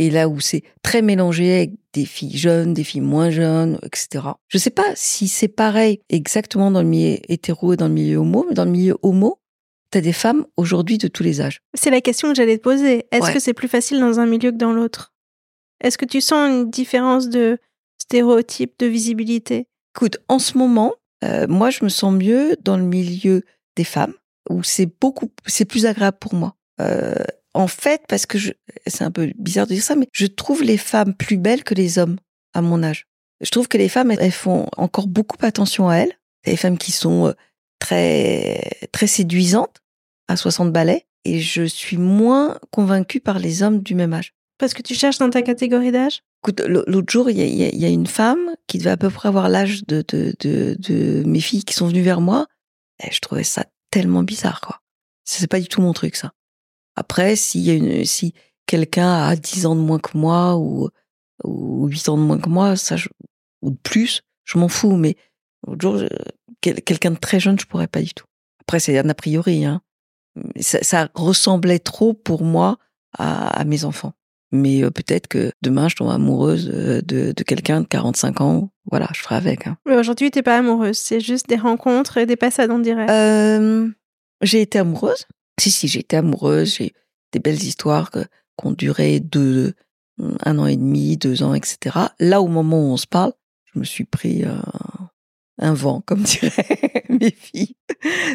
[0.00, 4.26] Et là où c'est très mélangé avec des filles jeunes, des filles moins jeunes, etc.
[4.48, 8.18] Je sais pas si c'est pareil exactement dans le milieu hétéro et dans le milieu
[8.18, 9.40] homo, mais dans le milieu homo,
[9.90, 11.58] t'as des femmes aujourd'hui de tous les âges.
[11.74, 13.06] C'est la question que j'allais te poser.
[13.10, 13.32] Est-ce Ouais.
[13.34, 15.12] que c'est plus facile dans un milieu que dans l'autre?
[15.82, 17.58] Est-ce que tu sens une différence de
[18.08, 20.94] stéréotype, de visibilité Écoute, en ce moment,
[21.24, 23.42] euh, moi, je me sens mieux dans le milieu
[23.76, 24.14] des femmes,
[24.48, 26.54] où c'est beaucoup, c'est plus agréable pour moi.
[26.80, 27.14] Euh,
[27.52, 28.38] en fait, parce que
[28.86, 31.74] c'est un peu bizarre de dire ça, mais je trouve les femmes plus belles que
[31.74, 32.16] les hommes
[32.54, 33.06] à mon âge.
[33.40, 36.12] Je trouve que les femmes, elles font encore beaucoup attention à elles.
[36.44, 37.32] C'est des femmes qui sont euh,
[37.78, 39.82] très, très séduisantes
[40.28, 44.32] à 60 balais, et je suis moins convaincue par les hommes du même âge.
[44.58, 46.22] Parce que tu cherches dans ta catégorie d'âge?
[46.42, 49.84] Écoute, l'autre jour, il y a, une femme qui devait à peu près avoir l'âge
[49.86, 52.46] de, mes filles qui sont venues vers moi.
[53.02, 54.80] Et je trouvais ça tellement bizarre, quoi.
[55.24, 56.32] C'est pas du tout mon truc, ça.
[56.96, 58.34] Après, s'il y a une, si
[58.66, 60.88] quelqu'un a 10 ans de moins que moi ou,
[61.44, 62.96] ou 8 ans de moins que moi, ça,
[63.62, 64.96] ou de plus, je m'en fous.
[64.96, 65.16] Mais
[65.66, 66.08] l'autre jour,
[66.60, 68.26] quelqu'un de très jeune, je pourrais pas du tout.
[68.60, 69.82] Après, c'est un a priori, hein.
[70.60, 72.78] Ça, ressemblait trop pour moi
[73.18, 74.12] à mes enfants.
[74.50, 78.70] Mais euh, peut-être que demain, je tombe amoureuse euh, de, de quelqu'un de 45 ans.
[78.90, 79.66] Voilà, je ferai avec.
[79.66, 79.76] Hein.
[79.86, 80.96] Mais aujourd'hui, t'es pas amoureuse.
[80.96, 83.10] C'est juste des rencontres et des passades en direct.
[83.10, 83.88] Euh,
[84.40, 85.26] j'ai été amoureuse.
[85.60, 86.76] Si, si, j'ai été amoureuse.
[86.76, 86.94] J'ai
[87.32, 89.74] des belles histoires qui ont duré deux,
[90.44, 91.96] un an et demi, deux ans, etc.
[92.18, 93.32] Là, au moment où on se parle,
[93.72, 94.56] je me suis pris euh,
[95.58, 97.76] un vent, comme diraient mes filles.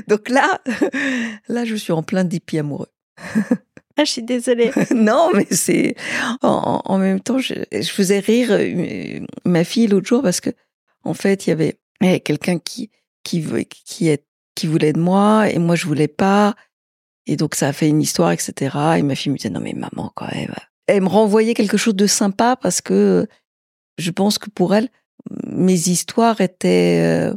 [0.08, 0.62] Donc là,
[1.48, 2.92] là, je suis en plein dépit amoureux.
[3.98, 4.72] Ah, je suis désolée.
[4.96, 5.96] non, mais c'est
[6.42, 7.54] en, même temps, je,
[7.84, 10.50] faisais rire euh, ma fille l'autre jour parce que
[11.04, 11.78] en fait, il y avait,
[12.22, 12.90] quelqu'un qui
[13.24, 13.46] qui
[13.86, 14.10] qui
[14.56, 16.56] qui voulait de moi et moi je voulais pas
[17.28, 18.76] Et donc ça a fait une histoire, etc.
[18.98, 20.54] Et ma fille me disait non mais maman quand même.
[20.88, 23.28] Elle me renvoyait quelque chose de sympa parce que
[23.98, 24.90] je pense que pour elle,
[25.48, 27.00] mes histoires étaient.
[27.02, 27.34] Euh,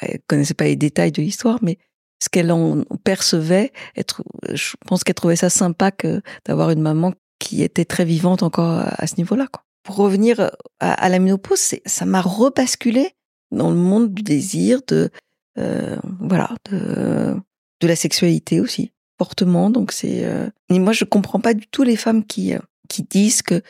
[0.00, 1.78] elle connaissait pas les détails de l'histoire, mais
[2.22, 7.14] ce qu'elle en percevait, être, je pense qu'elle trouvait ça sympa que d'avoir une maman
[7.38, 9.46] qui était très vivante encore à ce niveau-là.
[9.84, 10.50] Pour revenir
[10.80, 13.12] à, la ménopause, ça m'a rebasculé
[13.50, 15.10] dans le monde du désir, de
[15.58, 17.40] euh, voilà, de,
[17.82, 19.70] la sexualité aussi fortement.
[19.70, 20.48] Donc c'est, euh...
[20.68, 23.62] et moi je comprends pas du tout les femmes qui euh, qui disent que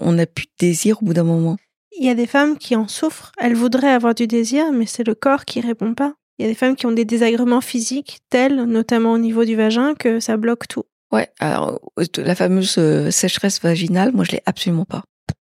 [0.00, 1.56] on n'a plus de désir au bout d'un moment.
[1.96, 3.30] Il y a des femmes qui en souffrent.
[3.38, 6.14] Elles voudraient avoir du désir, mais c'est le corps qui répond pas.
[6.38, 9.56] Il y a des femmes qui ont des désagréments physiques tels, notamment au niveau du
[9.56, 10.84] vagin, que ça bloque tout.
[11.10, 11.80] Ouais, alors
[12.16, 15.02] la fameuse euh, sécheresse vaginale, moi je l'ai absolument pas.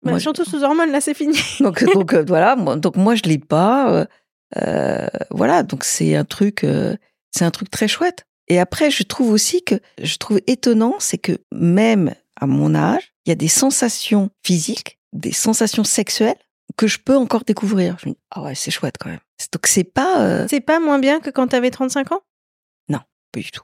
[0.04, 1.38] Bah, surtout sous hormones, là c'est fini.
[1.60, 4.08] donc donc euh, voilà, moi, donc moi je l'ai pas.
[4.58, 6.66] Euh, voilà, donc c'est un truc,
[7.32, 8.26] c'est un truc très chouette.
[8.48, 13.14] Et après, je trouve aussi que je trouve étonnant, c'est que même à mon âge,
[13.26, 16.38] il y a des sensations physiques, des sensations sexuelles
[16.78, 17.98] que je peux encore découvrir.
[18.02, 19.20] Je me dis, ah ouais, c'est chouette quand même.
[19.52, 20.22] Donc c'est pas.
[20.22, 22.22] Euh, c'est pas moins bien que quand t'avais 35 ans?
[22.90, 23.00] Non,
[23.32, 23.64] pas du tout.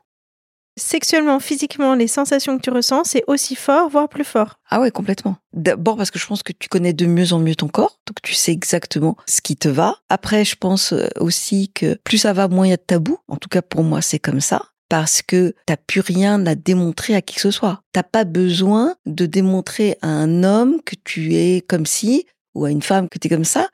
[0.78, 4.60] Sexuellement, physiquement, les sensations que tu ressens, c'est aussi fort, voire plus fort?
[4.70, 5.38] Ah ouais, complètement.
[5.54, 8.18] D'abord parce que je pense que tu connais de mieux en mieux ton corps, donc
[8.22, 10.00] tu sais exactement ce qui te va.
[10.10, 13.20] Après, je pense euh, aussi que plus ça va, moins il y a de tabous.
[13.30, 17.16] En tout cas, pour moi, c'est comme ça parce que t'as plus rien à démontrer
[17.16, 17.82] à qui que ce soit.
[17.94, 22.72] T'as pas besoin de démontrer à un homme que tu es comme si, ou à
[22.72, 23.70] une femme que tu es comme ça.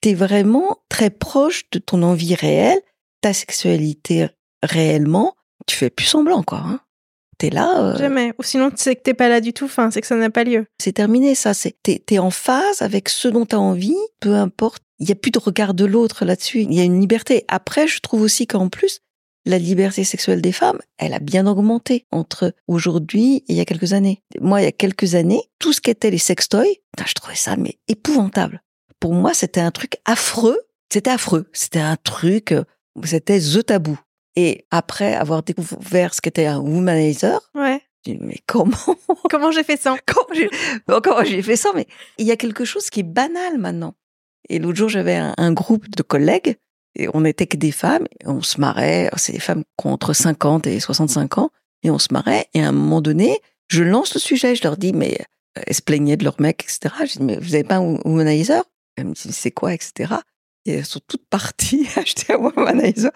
[0.00, 2.80] T'es vraiment très proche de ton envie réelle,
[3.22, 4.28] ta sexualité
[4.62, 5.34] réellement.
[5.66, 6.58] Tu fais plus semblant, quoi.
[6.58, 6.80] Hein.
[7.38, 7.80] T'es là.
[7.80, 7.96] Euh...
[7.96, 8.32] Jamais.
[8.38, 9.66] Ou sinon, tu sais que t'es pas là du tout.
[9.66, 10.66] Enfin, c'est que ça n'a pas lieu.
[10.78, 11.54] C'est terminé, ça.
[11.54, 14.82] C'est t'es es en phase avec ce dont t'as envie, peu importe.
[14.98, 16.62] Il y a plus de regard de l'autre là-dessus.
[16.62, 17.44] Il y a une liberté.
[17.48, 19.00] Après, je trouve aussi qu'en plus,
[19.46, 23.64] la liberté sexuelle des femmes, elle a bien augmenté entre aujourd'hui et il y a
[23.64, 24.22] quelques années.
[24.40, 27.78] Moi, il y a quelques années, tout ce qu'étaient les sextoys, je trouvais ça mais
[27.88, 28.62] épouvantable.
[29.00, 30.58] Pour moi, c'était un truc affreux.
[30.92, 31.48] C'était affreux.
[31.52, 32.64] C'était un truc, euh,
[33.04, 33.98] c'était the tabou.
[34.36, 37.80] Et après avoir découvert ce qu'était un womanizer, ouais.
[38.06, 38.76] mais comment?
[39.30, 39.96] Comment j'ai fait ça?
[40.06, 41.70] Comment j'ai fait ça?
[41.74, 41.86] Mais
[42.18, 43.94] il y a quelque chose qui est banal maintenant.
[44.48, 46.56] Et l'autre jour, j'avais un, groupe de collègues
[47.12, 49.10] on était que des femmes, on se marrait.
[49.16, 51.50] C'est des femmes qui ont entre 50 et 65 ans,
[51.82, 52.46] et on se marrait.
[52.54, 55.74] Et à un moment donné, je lance le sujet, je leur dis, mais euh, elles
[55.74, 56.94] se plaignaient de leur mec, etc.
[57.06, 58.62] Je dis, mais vous avez pas un womanizer?
[58.96, 60.14] Elles me disent, c'est quoi, etc.
[60.64, 63.10] Et elles sont toutes parties acheter un womanizer.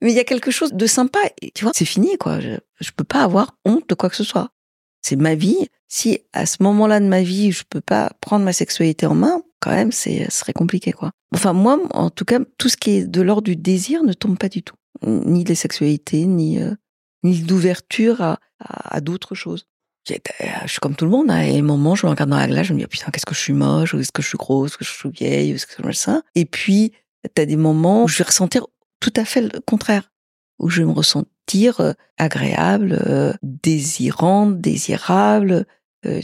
[0.00, 1.20] Mais il y a quelque chose de sympa.
[1.40, 2.40] Et tu vois, c'est fini, quoi.
[2.40, 4.50] Je, je peux pas avoir honte de quoi que ce soit.
[5.02, 5.68] C'est ma vie.
[5.88, 9.42] Si à ce moment-là de ma vie, je peux pas prendre ma sexualité en main,
[9.64, 11.10] quand même, c'est, ce serait compliqué, quoi.
[11.34, 14.38] Enfin, moi, en tout cas, tout ce qui est de l'ordre du désir ne tombe
[14.38, 14.76] pas du tout.
[15.06, 16.74] Ni les sexualités, ni, euh,
[17.22, 19.66] ni d'ouverture à, d'autres choses.
[20.06, 20.16] Je
[20.66, 22.46] suis comme tout le monde, hein, et à un moment, je me regarde dans la
[22.46, 24.28] glace, je me dis, oh, putain, qu'est-ce que je suis moche, ou est-ce que je
[24.28, 26.20] suis grosse, est-ce que je suis vieille, est-ce que je suis ça.
[26.34, 26.92] Et puis,
[27.34, 28.66] t'as des moments où je vais ressentir
[29.00, 30.12] tout à fait le contraire,
[30.58, 35.66] où je vais me ressentir euh, agréable, euh, désirante, désirable,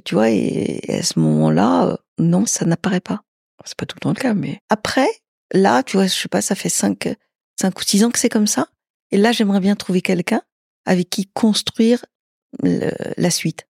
[0.04, 3.22] tu vois, et, à ce moment-là, non, ça n'apparaît pas.
[3.64, 5.08] C'est pas tout le temps le cas, mais après,
[5.52, 7.08] là, tu vois, je sais pas, ça fait cinq,
[7.60, 8.68] cinq ou six ans que c'est comme ça.
[9.10, 10.42] Et là, j'aimerais bien trouver quelqu'un
[10.86, 12.04] avec qui construire
[12.62, 13.66] la suite.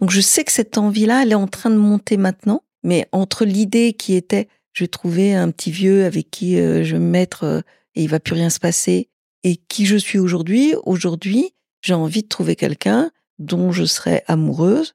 [0.00, 2.62] Donc, je sais que cette envie-là, elle est en train de monter maintenant.
[2.82, 6.94] Mais entre l'idée qui était, je vais trouver un petit vieux avec qui euh, je
[6.94, 7.60] vais me mettre euh,
[7.94, 9.10] et il va plus rien se passer,
[9.44, 14.94] et qui je suis aujourd'hui, aujourd'hui, j'ai envie de trouver quelqu'un dont je serai amoureuse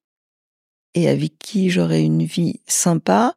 [0.93, 3.35] et avec qui j'aurai une vie sympa,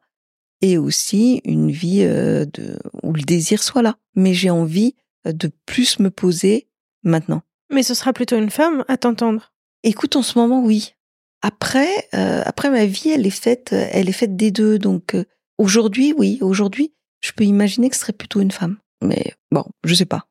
[0.61, 3.97] et aussi une vie euh, de, où le désir soit là.
[4.15, 4.95] Mais j'ai envie
[5.27, 6.67] euh, de plus me poser
[7.03, 7.41] maintenant.
[7.71, 9.53] Mais ce sera plutôt une femme à t'entendre.
[9.83, 10.93] Écoute, en ce moment, oui.
[11.41, 14.77] Après, euh, après ma vie, elle est faite, elle est faite des deux.
[14.77, 15.15] Donc
[15.57, 18.77] aujourd'hui, oui, aujourd'hui, je peux imaginer que ce serait plutôt une femme.
[19.03, 20.27] Mais bon, je sais pas.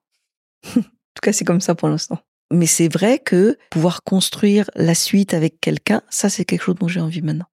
[0.76, 2.18] en tout cas, c'est comme ça pour l'instant.
[2.52, 6.88] Mais c'est vrai que pouvoir construire la suite avec quelqu'un, ça, c'est quelque chose dont
[6.88, 7.46] j'ai envie maintenant.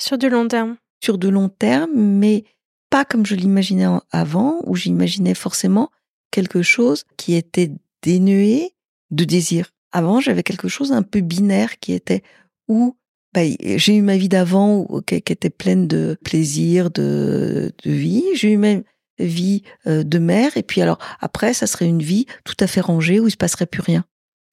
[0.00, 0.76] Sur du long terme
[1.12, 2.44] de long terme, mais
[2.90, 5.90] pas comme je l'imaginais avant, où j'imaginais forcément
[6.30, 7.70] quelque chose qui était
[8.02, 8.72] dénué
[9.10, 9.70] de désir.
[9.92, 12.22] Avant, j'avais quelque chose un peu binaire qui était
[12.68, 12.96] où
[13.32, 18.24] bah, j'ai eu ma vie d'avant qui, était pleine de plaisir, de, de vie.
[18.34, 18.76] J'ai eu ma
[19.18, 22.80] vie euh, de mère, et puis alors après, ça serait une vie tout à fait
[22.80, 24.04] rangée où il se passerait plus rien.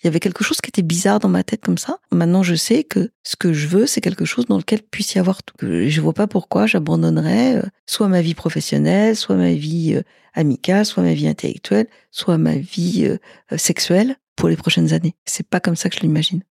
[0.01, 1.99] Il y avait quelque chose qui était bizarre dans ma tête comme ça.
[2.11, 5.19] Maintenant, je sais que ce que je veux, c'est quelque chose dans lequel puisse y
[5.19, 5.55] avoir tout.
[5.61, 10.01] Je vois pas pourquoi j'abandonnerais euh, soit ma vie professionnelle, soit ma vie euh,
[10.33, 15.15] amicale, soit ma vie intellectuelle, soit ma vie euh, sexuelle pour les prochaines années.
[15.25, 16.41] C'est pas comme ça que je l'imagine.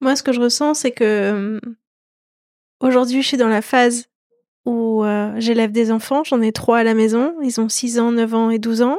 [0.00, 1.60] Moi, ce que je ressens, c'est que
[2.80, 4.06] aujourd'hui, je suis dans la phase
[4.64, 5.04] où
[5.36, 6.24] j'élève des enfants.
[6.24, 7.36] J'en ai trois à la maison.
[7.42, 8.98] Ils ont 6 ans, 9 ans et 12 ans.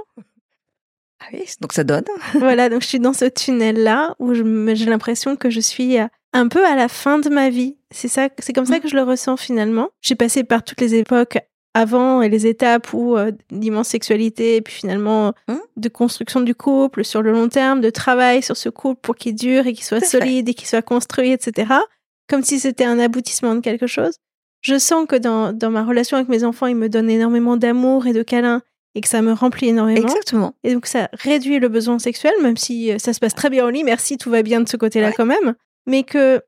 [1.23, 2.03] Ah oui, donc ça donne.
[2.35, 5.97] voilà, donc je suis dans ce tunnel-là où j'ai l'impression que je suis
[6.33, 7.77] un peu à la fin de ma vie.
[7.91, 8.81] C'est ça, c'est comme ça mmh.
[8.81, 9.89] que je le ressens finalement.
[10.01, 11.37] J'ai passé par toutes les époques
[11.75, 15.55] avant et les étapes où euh, d'immense sexualité et puis finalement mmh.
[15.77, 19.35] de construction du couple sur le long terme, de travail sur ce couple pour qu'il
[19.35, 21.73] dure et qu'il soit solide et qu'il soit construit, etc.
[22.27, 24.15] Comme si c'était un aboutissement de quelque chose.
[24.61, 28.07] Je sens que dans, dans ma relation avec mes enfants, ils me donnent énormément d'amour
[28.07, 28.61] et de câlins
[28.95, 30.01] et que ça me remplit énormément.
[30.01, 30.53] Exactement.
[30.63, 33.65] Et donc ça réduit le besoin sexuel, même si euh, ça se passe très bien
[33.65, 35.55] au lit, merci, tout va bien de ce côté-là quand même.
[35.87, 36.41] Mais que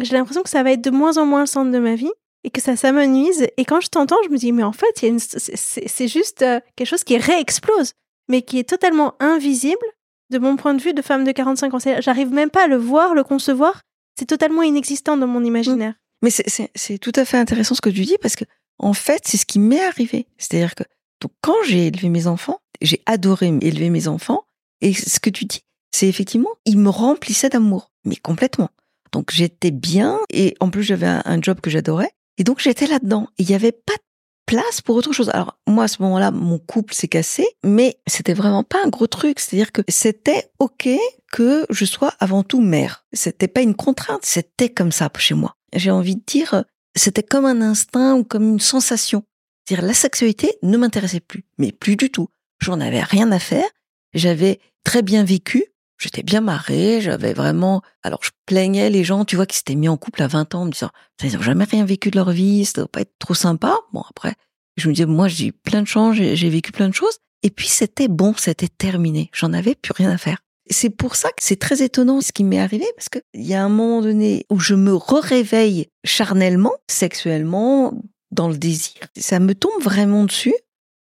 [0.00, 2.12] j'ai l'impression que ça va être de moins en moins le centre de ma vie
[2.44, 3.46] et que ça s'amenuise.
[3.56, 7.04] Et quand je t'entends, je me dis, mais en fait, c'est juste euh, quelque chose
[7.04, 7.92] qui réexplose,
[8.28, 9.86] mais qui est totalement invisible
[10.30, 11.78] de mon point de vue de femme de 45 ans.
[12.00, 13.80] J'arrive même pas à le voir, le concevoir.
[14.18, 15.94] C'est totalement inexistant dans mon imaginaire.
[16.22, 18.44] Mais c'est tout à fait intéressant ce que tu dis parce que,
[18.78, 20.26] en fait, c'est ce qui m'est arrivé.
[20.38, 20.84] C'est-à-dire que
[21.20, 24.44] donc, quand j'ai élevé mes enfants, j'ai adoré élever mes enfants.
[24.80, 28.70] Et ce que tu dis, c'est effectivement, ils me remplissaient d'amour, mais complètement.
[29.12, 32.10] Donc j'étais bien et en plus j'avais un, job que j'adorais.
[32.36, 33.28] Et donc j'étais là-dedans.
[33.38, 34.02] Il n'y avait pas de
[34.44, 35.30] place pour autre chose.
[35.30, 39.06] Alors moi à ce moment-là, mon couple s'est cassé, mais c'était vraiment pas un gros
[39.06, 39.40] truc.
[39.40, 40.90] C'est-à-dire que c'était ok
[41.32, 43.06] que je sois avant tout mère.
[43.14, 45.56] C'était pas une contrainte, c'était comme ça chez moi.
[45.74, 49.24] J'ai envie de dire, c'était comme un instinct ou comme une sensation.
[49.66, 52.28] C'est-à-dire la sexualité ne m'intéressait plus, mais plus du tout.
[52.60, 53.66] J'en avais rien à faire.
[54.14, 55.64] J'avais très bien vécu.
[55.98, 57.82] J'étais bien marrée, j'avais vraiment.
[58.02, 60.66] Alors je plaignais les gens, tu vois, qui s'étaient mis en couple à 20 ans,
[60.66, 60.90] me disant,
[61.22, 63.78] ils n'ont jamais rien vécu de leur vie, ça doit pas être trop sympa.
[63.92, 64.34] Bon après,
[64.76, 67.18] je me disais, moi j'ai eu plein de chances, j'ai vécu plein de choses.
[67.42, 69.30] Et puis c'était bon, c'était terminé.
[69.32, 70.38] J'en avais plus rien à faire.
[70.68, 73.64] C'est pour ça que c'est très étonnant ce qui m'est arrivé, parce qu'il y a
[73.64, 77.94] un moment donné où je me réveille charnellement, sexuellement,
[78.36, 78.94] dans le désir.
[79.16, 80.54] Ça me tombe vraiment dessus.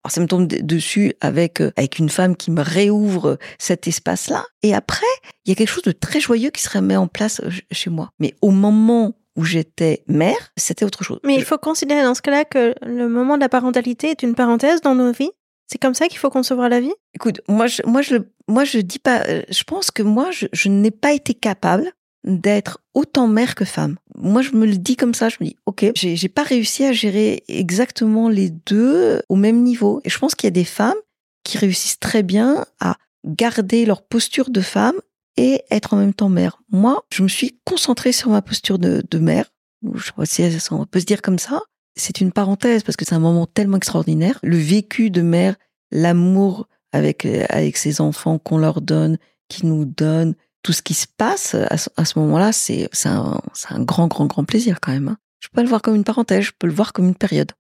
[0.04, 4.46] Alors ça me tombe dessus avec euh, avec une femme qui me réouvre cet espace-là.
[4.63, 5.06] Et après,
[5.46, 7.90] il y a quelque chose de très joyeux qui se remet en place euh, chez
[7.90, 8.10] moi.
[8.20, 11.20] Mais au moment où j'étais mère, c'était autre chose.
[11.24, 14.34] Mais il faut considérer dans ce cas-là que le moment de la parentalité est une
[14.34, 15.30] parenthèse dans nos vies.
[15.68, 16.94] C'est comme ça qu'il faut concevoir la vie?
[17.13, 18.16] Écoute, moi, je, moi, je,
[18.48, 19.24] moi, je dis pas.
[19.28, 21.92] Euh, je pense que moi, je, je n'ai pas été capable
[22.23, 23.97] d'être autant mère que femme.
[24.15, 26.91] Moi, je me le dis comme ça, je me dis, ok, j'ai pas réussi à
[26.91, 30.01] gérer exactement les deux au même niveau.
[30.03, 30.97] Et je pense qu'il y a des femmes
[31.43, 34.95] qui réussissent très bien à garder leur posture de femme
[35.38, 36.62] et être en même temps mère.
[36.71, 39.45] Moi, je me suis concentrée sur ma posture de, mère.
[39.93, 41.62] Je sais pas si on peut se dire comme ça.
[41.95, 44.39] C'est une parenthèse parce que c'est un moment tellement extraordinaire.
[44.43, 45.56] Le vécu de mère,
[45.91, 50.36] l'amour avec, avec ses enfants qu'on leur donne, qui nous donne,
[50.67, 53.39] tout ce qui se passe à ce, moment-là, c'est un,
[53.80, 55.08] grand, grand, grand plaisir quand même.
[55.08, 55.17] Hein.
[55.39, 57.53] Je peux pas le voir comme une parenthèse, je peux le voir comme une période.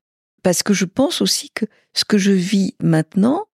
[0.43, 3.45] Parce que je pense aussi que ce que je vis maintenant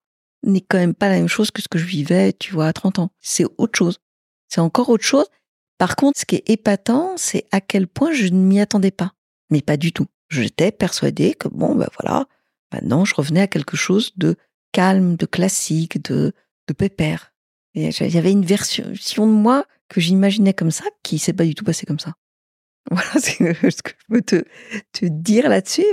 [0.42, 2.74] n'est quand même pas la même chose que ce que je vivais, tu vois, à
[2.74, 3.12] 30 ans.
[3.20, 4.00] C'est autre chose.
[4.50, 5.28] C'est encore autre chose.
[5.78, 9.14] Par contre, ce qui est épatant, c'est à quel point je ne m'y attendais pas.
[9.52, 10.08] Mais pas du tout.
[10.32, 12.26] J'étais persuadée que bon, ben voilà,
[12.72, 14.36] maintenant je revenais à quelque chose de
[14.72, 16.34] calme, de classique, de,
[16.68, 17.33] de pépère.
[17.76, 21.56] Il y avait une version de moi que j'imaginais comme ça, qui s'est pas du
[21.56, 22.14] tout passé comme ça.
[22.92, 23.38] Voilà ce
[23.82, 24.44] que je peux te,
[24.92, 25.86] te dire là-dessus.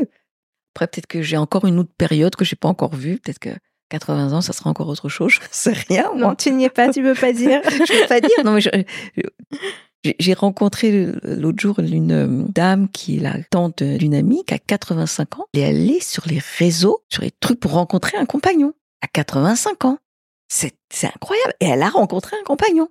[0.75, 3.19] Après, peut-être que j'ai encore une autre période que j'ai pas encore vue.
[3.19, 3.51] Peut-être que
[3.90, 5.33] 80 ans, ça sera encore autre chose.
[5.40, 6.12] Je sais rien.
[6.16, 7.61] Non, tu n'y es pas, tu veux pas dire.
[7.64, 8.31] je veux pas dire.
[8.45, 14.45] Non, mais j'ai rencontré l'autre jour une euh, dame qui est la tante d'une amie
[14.47, 15.47] qui a 85 ans.
[15.53, 19.85] Elle est allée sur les réseaux, sur les trucs pour rencontrer un compagnon à 85
[19.85, 19.99] ans.
[20.51, 20.75] C'est
[21.07, 21.55] incroyable.
[21.61, 22.89] Et elle a rencontré un compagnon.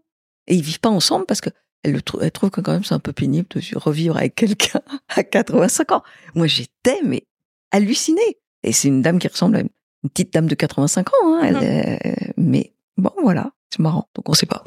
[0.47, 1.49] Et ils vivent pas ensemble parce que
[1.83, 5.23] elle, elle trouve que quand même c'est un peu pénible de revivre avec quelqu'un à
[5.23, 6.03] 85 ans.
[6.35, 7.23] Moi, j'étais mais
[7.71, 8.39] hallucinée.
[8.63, 9.69] Et c'est une dame qui ressemble à une,
[10.09, 11.13] petite dame de 85 ans.
[11.25, 11.41] Hein.
[11.43, 14.07] Elle, mais bon, voilà, c'est marrant.
[14.15, 14.63] Donc on sait pas.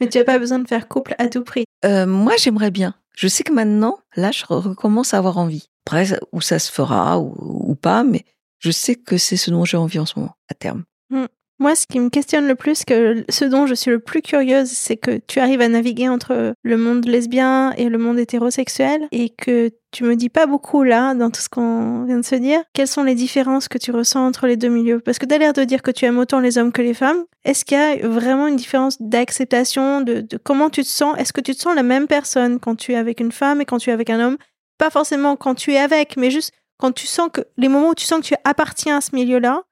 [0.00, 1.64] Mais tu as pas besoin de faire couple à tout prix.
[1.84, 2.94] Euh, moi, j'aimerais bien.
[3.14, 5.68] Je sais que maintenant, là, je recommence à avoir envie.
[5.86, 8.24] Après, où ça se fera ou, pas, mais
[8.58, 10.84] je sais que c'est ce dont j'ai envie en ce moment, à terme.
[11.10, 11.26] Mmh.
[11.58, 14.68] Moi, ce qui me questionne le plus, que ce dont je suis le plus curieuse,
[14.68, 19.30] c'est que tu arrives à naviguer entre le monde lesbien et le monde hétérosexuel et
[19.30, 22.62] que tu me dis pas beaucoup là, dans tout ce qu'on vient de se dire.
[22.74, 25.00] Quelles sont les différences que tu ressens entre les deux milieux?
[25.00, 26.92] Parce que tu as l'air de dire que tu aimes autant les hommes que les
[26.92, 27.24] femmes.
[27.44, 31.16] Est-ce qu'il y a vraiment une différence d'acceptation, de, de comment tu te sens?
[31.18, 33.64] Est-ce que tu te sens la même personne quand tu es avec une femme et
[33.64, 34.36] quand tu es avec un homme?
[34.76, 37.94] Pas forcément quand tu es avec, mais juste quand tu sens que les moments où
[37.94, 39.62] tu sens que tu appartiens à ce milieu-là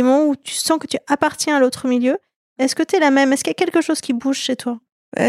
[0.00, 2.16] moments où tu sens que tu appartiens à l'autre milieu,
[2.58, 3.32] Est-ce que tu es la même?
[3.32, 4.80] Est-ce qu'il y a quelque chose qui bouge chez toi?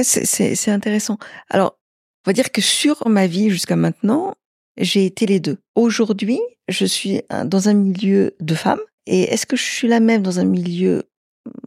[0.04, 1.18] C'est intéressant.
[1.50, 1.78] Alors,
[2.26, 4.36] on va dire que sur ma vie jusqu'à maintenant,
[4.78, 5.58] j'ai été les deux.
[5.76, 8.80] Aujourd'hui, je suis dans un milieu de femmes.
[9.06, 11.04] Et est-ce que je suis la même dans un milieu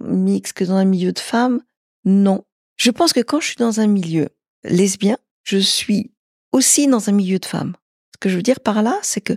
[0.01, 1.61] mixte que dans un milieu de femmes?
[2.05, 2.45] Non.
[2.77, 4.29] Je pense que quand je suis dans un milieu
[4.65, 6.13] lesbien, je suis
[6.53, 7.75] aussi dans un milieu de femmes.
[8.15, 9.35] Ce que je veux dire par là, c'est que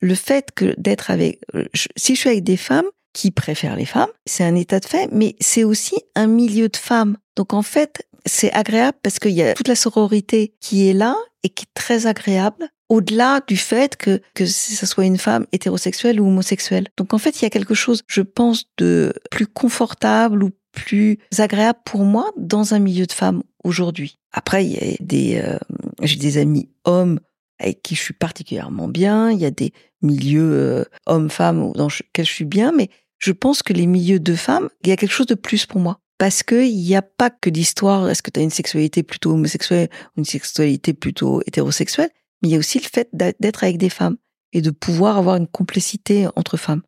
[0.00, 1.64] le fait que d'être avec, euh,
[1.96, 5.08] si je suis avec des femmes qui préfèrent les femmes, c'est un état de fait,
[5.12, 7.16] mais c'est aussi un milieu de femmes.
[7.36, 11.16] Donc en fait, c'est agréable parce qu'il y a toute la sororité qui est là
[11.42, 16.20] et qui est très agréable au-delà du fait que que ce soit une femme hétérosexuelle
[16.20, 16.88] ou homosexuelle.
[16.96, 21.18] Donc en fait, il y a quelque chose, je pense, de plus confortable ou plus
[21.38, 24.18] agréable pour moi dans un milieu de femmes aujourd'hui.
[24.32, 25.58] Après, il y a des, euh,
[26.02, 27.20] j'ai des amis hommes
[27.58, 29.30] avec qui je suis particulièrement bien.
[29.30, 33.62] Il y a des milieux euh, hommes-femmes dans lesquels je suis bien, mais je pense
[33.62, 36.00] que les milieux de femmes, il y a quelque chose de plus pour moi.
[36.18, 39.32] Parce que il n'y a pas que d'histoire, est-ce que tu as une sexualité plutôt
[39.32, 42.10] homosexuelle ou une sexualité plutôt hétérosexuelle,
[42.42, 44.16] mais il y a aussi le fait d'être avec des femmes
[44.52, 46.82] et de pouvoir avoir une complicité entre femmes.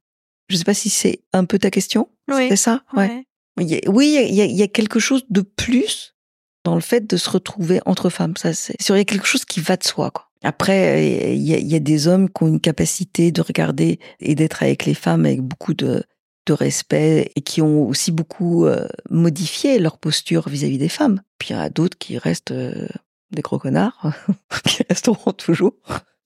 [0.49, 2.09] Je ne sais pas si c'est un peu ta question.
[2.29, 2.49] Oui.
[2.49, 2.83] C'est ça?
[2.97, 3.25] Ouais.
[3.57, 6.17] Oui, il y, a, il y a quelque chose de plus
[6.65, 8.37] dans le fait de se retrouver entre femmes.
[8.37, 10.11] Ça, c'est il y a quelque chose qui va de soi.
[10.11, 10.30] Quoi.
[10.43, 14.87] Après, il y, a, des hommes qui ont une capacité de regarder et d'être avec
[14.87, 16.03] les femmes avec beaucoup de,
[16.49, 21.23] respect et qui ont aussi beaucoup euh, modifié leur posture vis-à-vis des femmes.
[21.39, 22.89] Puis il y en a d'autres qui restent euh,
[23.31, 24.13] des gros connards,
[24.67, 25.75] qui resteront toujours.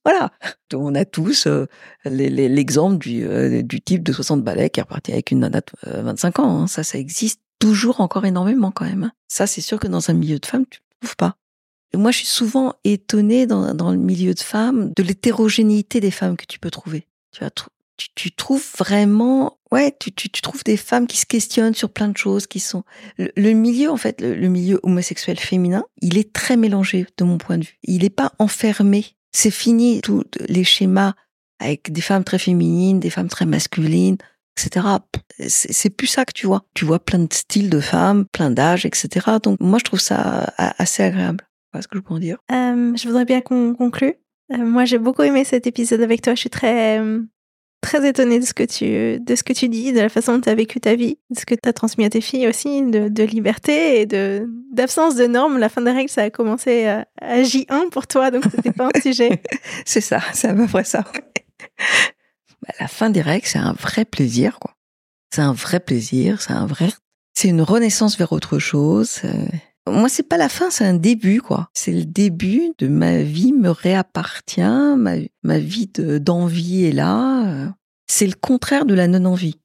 [0.03, 0.31] Voilà,
[0.73, 1.67] on a tous euh,
[2.07, 6.63] l'exemple du, type de 60 balais qui est reparti avec une nana de 25 ans.
[6.63, 6.67] Hein.
[6.69, 9.11] Ça, ça existe toujours encore énormément quand même.
[9.29, 11.37] Ça, c'est sûr que dans un milieu de femmes, tu ne trouves pas.
[11.97, 16.37] Moi, je suis souvent étonnée dans, dans le milieu de femmes de l'hétérogénéité des femmes
[16.37, 17.07] que tu peux trouver.
[18.17, 22.47] Tu, trouves vraiment, ouais, tu, trouves des femmes qui se questionnent sur plein de choses,
[22.47, 22.83] qui sont
[23.19, 27.59] le, milieu en fait, le, milieu homosexuel féminin, il est très mélangé de mon point
[27.59, 27.79] de vue.
[27.85, 29.07] Il n'est pas enfermé.
[29.33, 31.15] C'est fini tous les schémas
[31.61, 34.19] avec des femmes très féminines, des femmes très masculines,
[34.57, 34.87] etc.
[35.49, 36.65] C'est plus ça que tu vois.
[36.75, 39.39] Tu vois plein de styles de femmes, plein d'âges, etc.
[39.43, 41.45] Donc moi, je trouve ça assez agréable.
[41.83, 42.39] Ce que je peux en dire.
[42.53, 44.15] Euh, je voudrais bien qu'on conclue.
[44.53, 46.35] Euh, moi, j'ai beaucoup aimé cet épisode avec toi.
[46.35, 47.23] Je suis très euh,
[47.81, 50.41] très étonnée de ce que tu de ce que tu dis, de la façon dont
[50.41, 52.83] tu as vécu ta vie, de ce que tu as transmis à tes filles aussi,
[52.83, 55.59] de, de liberté et de d'absence de normes.
[55.59, 58.89] La fin des règles, ça a commencé à, à J1 pour toi, donc c'était pas
[58.95, 59.43] un sujet.
[59.85, 61.05] c'est ça, c'est à peu près ça.
[62.63, 64.75] Bah, la fin des règles, c'est un vrai plaisir, quoi.
[65.35, 66.89] C'est un vrai plaisir, c'est un vrai,
[67.35, 69.23] c'est une renaissance vers autre chose.
[69.87, 71.69] Moi, c'est pas la fin, c'est un début, quoi.
[71.75, 77.75] C'est le début de ma vie me réappartient, ma, ma vie d'envie est là.
[78.07, 79.61] C'est le contraire de la non-envie.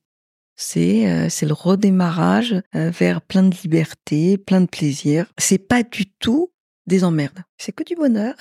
[0.61, 5.25] C'est euh, c'est le redémarrage euh, vers plein de liberté, plein de plaisir.
[5.37, 6.51] C'est pas du tout
[6.85, 7.39] des emmerdes.
[7.57, 8.35] C'est que du bonheur.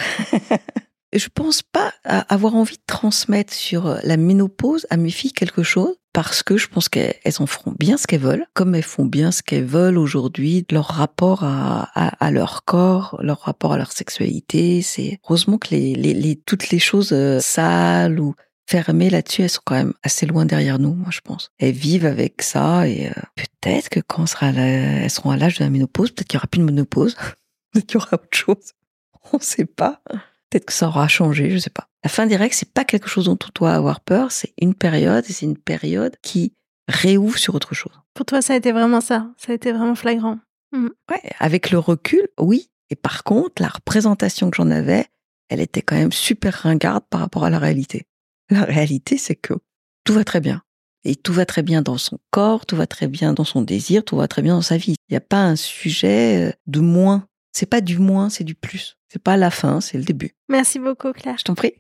[1.12, 5.62] je pense pas avoir envie de transmettre sur euh, la ménopause à mes filles quelque
[5.62, 9.04] chose parce que je pense qu'elles en feront bien ce qu'elles veulent, comme elles font
[9.04, 14.82] bien ce qu'elles veulent aujourd'hui, leur rapport à, leur corps, leur rapport à leur sexualité.
[14.82, 18.34] C'est heureusement que toutes les choses euh, sales ou
[18.66, 21.52] fermées là-dessus, elles sont quand même assez loin derrière nous, moi je pense.
[21.60, 25.70] Elles vivent avec ça et euh, peut-être que quand elles seront à l'âge de la
[25.70, 27.14] ménopause, peut-être qu'il n'y aura plus de ménopause,
[27.72, 28.72] peut-être qu'il y aura autre chose.
[29.32, 30.02] On ne sait pas.
[30.50, 31.88] Peut-être que ça aura changé, je sais pas.
[32.02, 34.74] La fin des règles, c'est pas quelque chose dont on doit avoir peur, c'est une
[34.74, 36.54] période et c'est une période qui
[36.88, 37.92] réouvre sur autre chose.
[38.14, 40.38] Pour toi, ça a été vraiment ça, ça a été vraiment flagrant.
[40.72, 40.88] Mmh.
[41.10, 42.70] Ouais, avec le recul, oui.
[42.90, 45.06] Et par contre, la représentation que j'en avais,
[45.48, 48.06] elle était quand même super ringarde par rapport à la réalité.
[48.50, 49.54] La réalité, c'est que
[50.04, 50.62] tout va très bien.
[51.04, 54.04] Et tout va très bien dans son corps, tout va très bien dans son désir,
[54.04, 54.96] tout va très bien dans sa vie.
[55.08, 57.26] Il n'y a pas un sujet euh, de moins.
[57.52, 58.97] C'est pas du moins, c'est du plus.
[59.08, 60.34] C'est pas la fin, c'est le début.
[60.48, 61.36] Merci beaucoup, Claire.
[61.38, 61.74] Je t'en prie.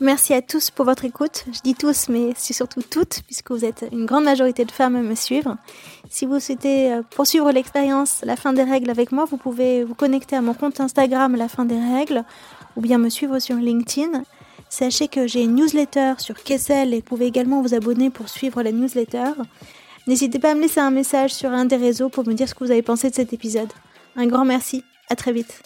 [0.00, 1.46] Merci à tous pour votre écoute.
[1.52, 4.94] Je dis tous, mais c'est surtout toutes, puisque vous êtes une grande majorité de femmes
[4.94, 5.56] à me suivre.
[6.10, 9.94] Si vous souhaitez euh, poursuivre l'expérience La fin des règles avec moi, vous pouvez vous
[9.94, 12.24] connecter à mon compte Instagram La fin des règles,
[12.76, 14.22] ou bien me suivre sur LinkedIn.
[14.68, 18.62] Sachez que j'ai une newsletter sur Kessel et vous pouvez également vous abonner pour suivre
[18.62, 19.32] la newsletter.
[20.06, 22.54] N'hésitez pas à me laisser un message sur un des réseaux pour me dire ce
[22.54, 23.72] que vous avez pensé de cet épisode.
[24.16, 24.84] Un grand merci.
[25.08, 25.62] À très vite.